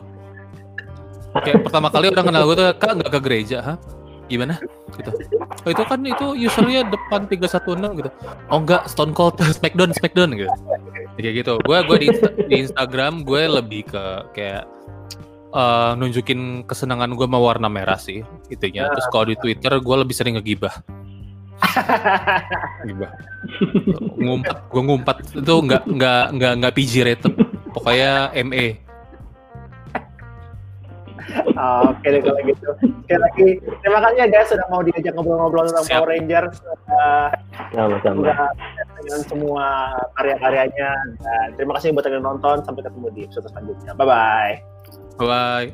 [1.41, 3.73] Kayak pertama kali orang kenal gue tuh kak nggak ke gereja ha
[4.29, 4.55] gimana?
[4.95, 5.11] Gitu.
[5.67, 8.09] Oh itu kan itu usernya depan 316 gitu.
[8.47, 10.51] Oh enggak Stone Cold Smackdown Smackdown gitu.
[11.19, 11.53] Kayak gitu.
[11.65, 14.63] Gue gue di, Insta- di Instagram gue lebih ke kayak
[15.51, 18.87] eh, nunjukin kesenangan gue sama warna merah sih itunya.
[18.93, 20.79] Terus kalau di Twitter gue lebih sering ngegibah
[24.21, 27.33] Ngumpat, gue ngumpat itu nggak nggak nggak nggak PG rated,
[27.73, 28.91] pokoknya ME.
[31.31, 32.67] Oke okay, deh kalau gitu.
[32.81, 33.47] oke lagi
[33.85, 36.01] terima kasih ya guys sudah mau diajak ngobrol-ngobrol tentang Siap.
[36.01, 36.55] Power Rangers.
[36.89, 37.29] Uh,
[37.71, 38.49] sama-sama.
[39.01, 39.65] Dengan semua
[40.19, 40.91] karya-karyanya.
[41.21, 42.65] Dan terima kasih buat yang nonton.
[42.65, 43.91] Sampai ketemu di episode selanjutnya.
[43.95, 44.53] Bye bye.
[45.19, 45.69] Bye bye.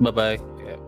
[0.00, 0.38] Bye bye.
[0.62, 0.80] Yeah.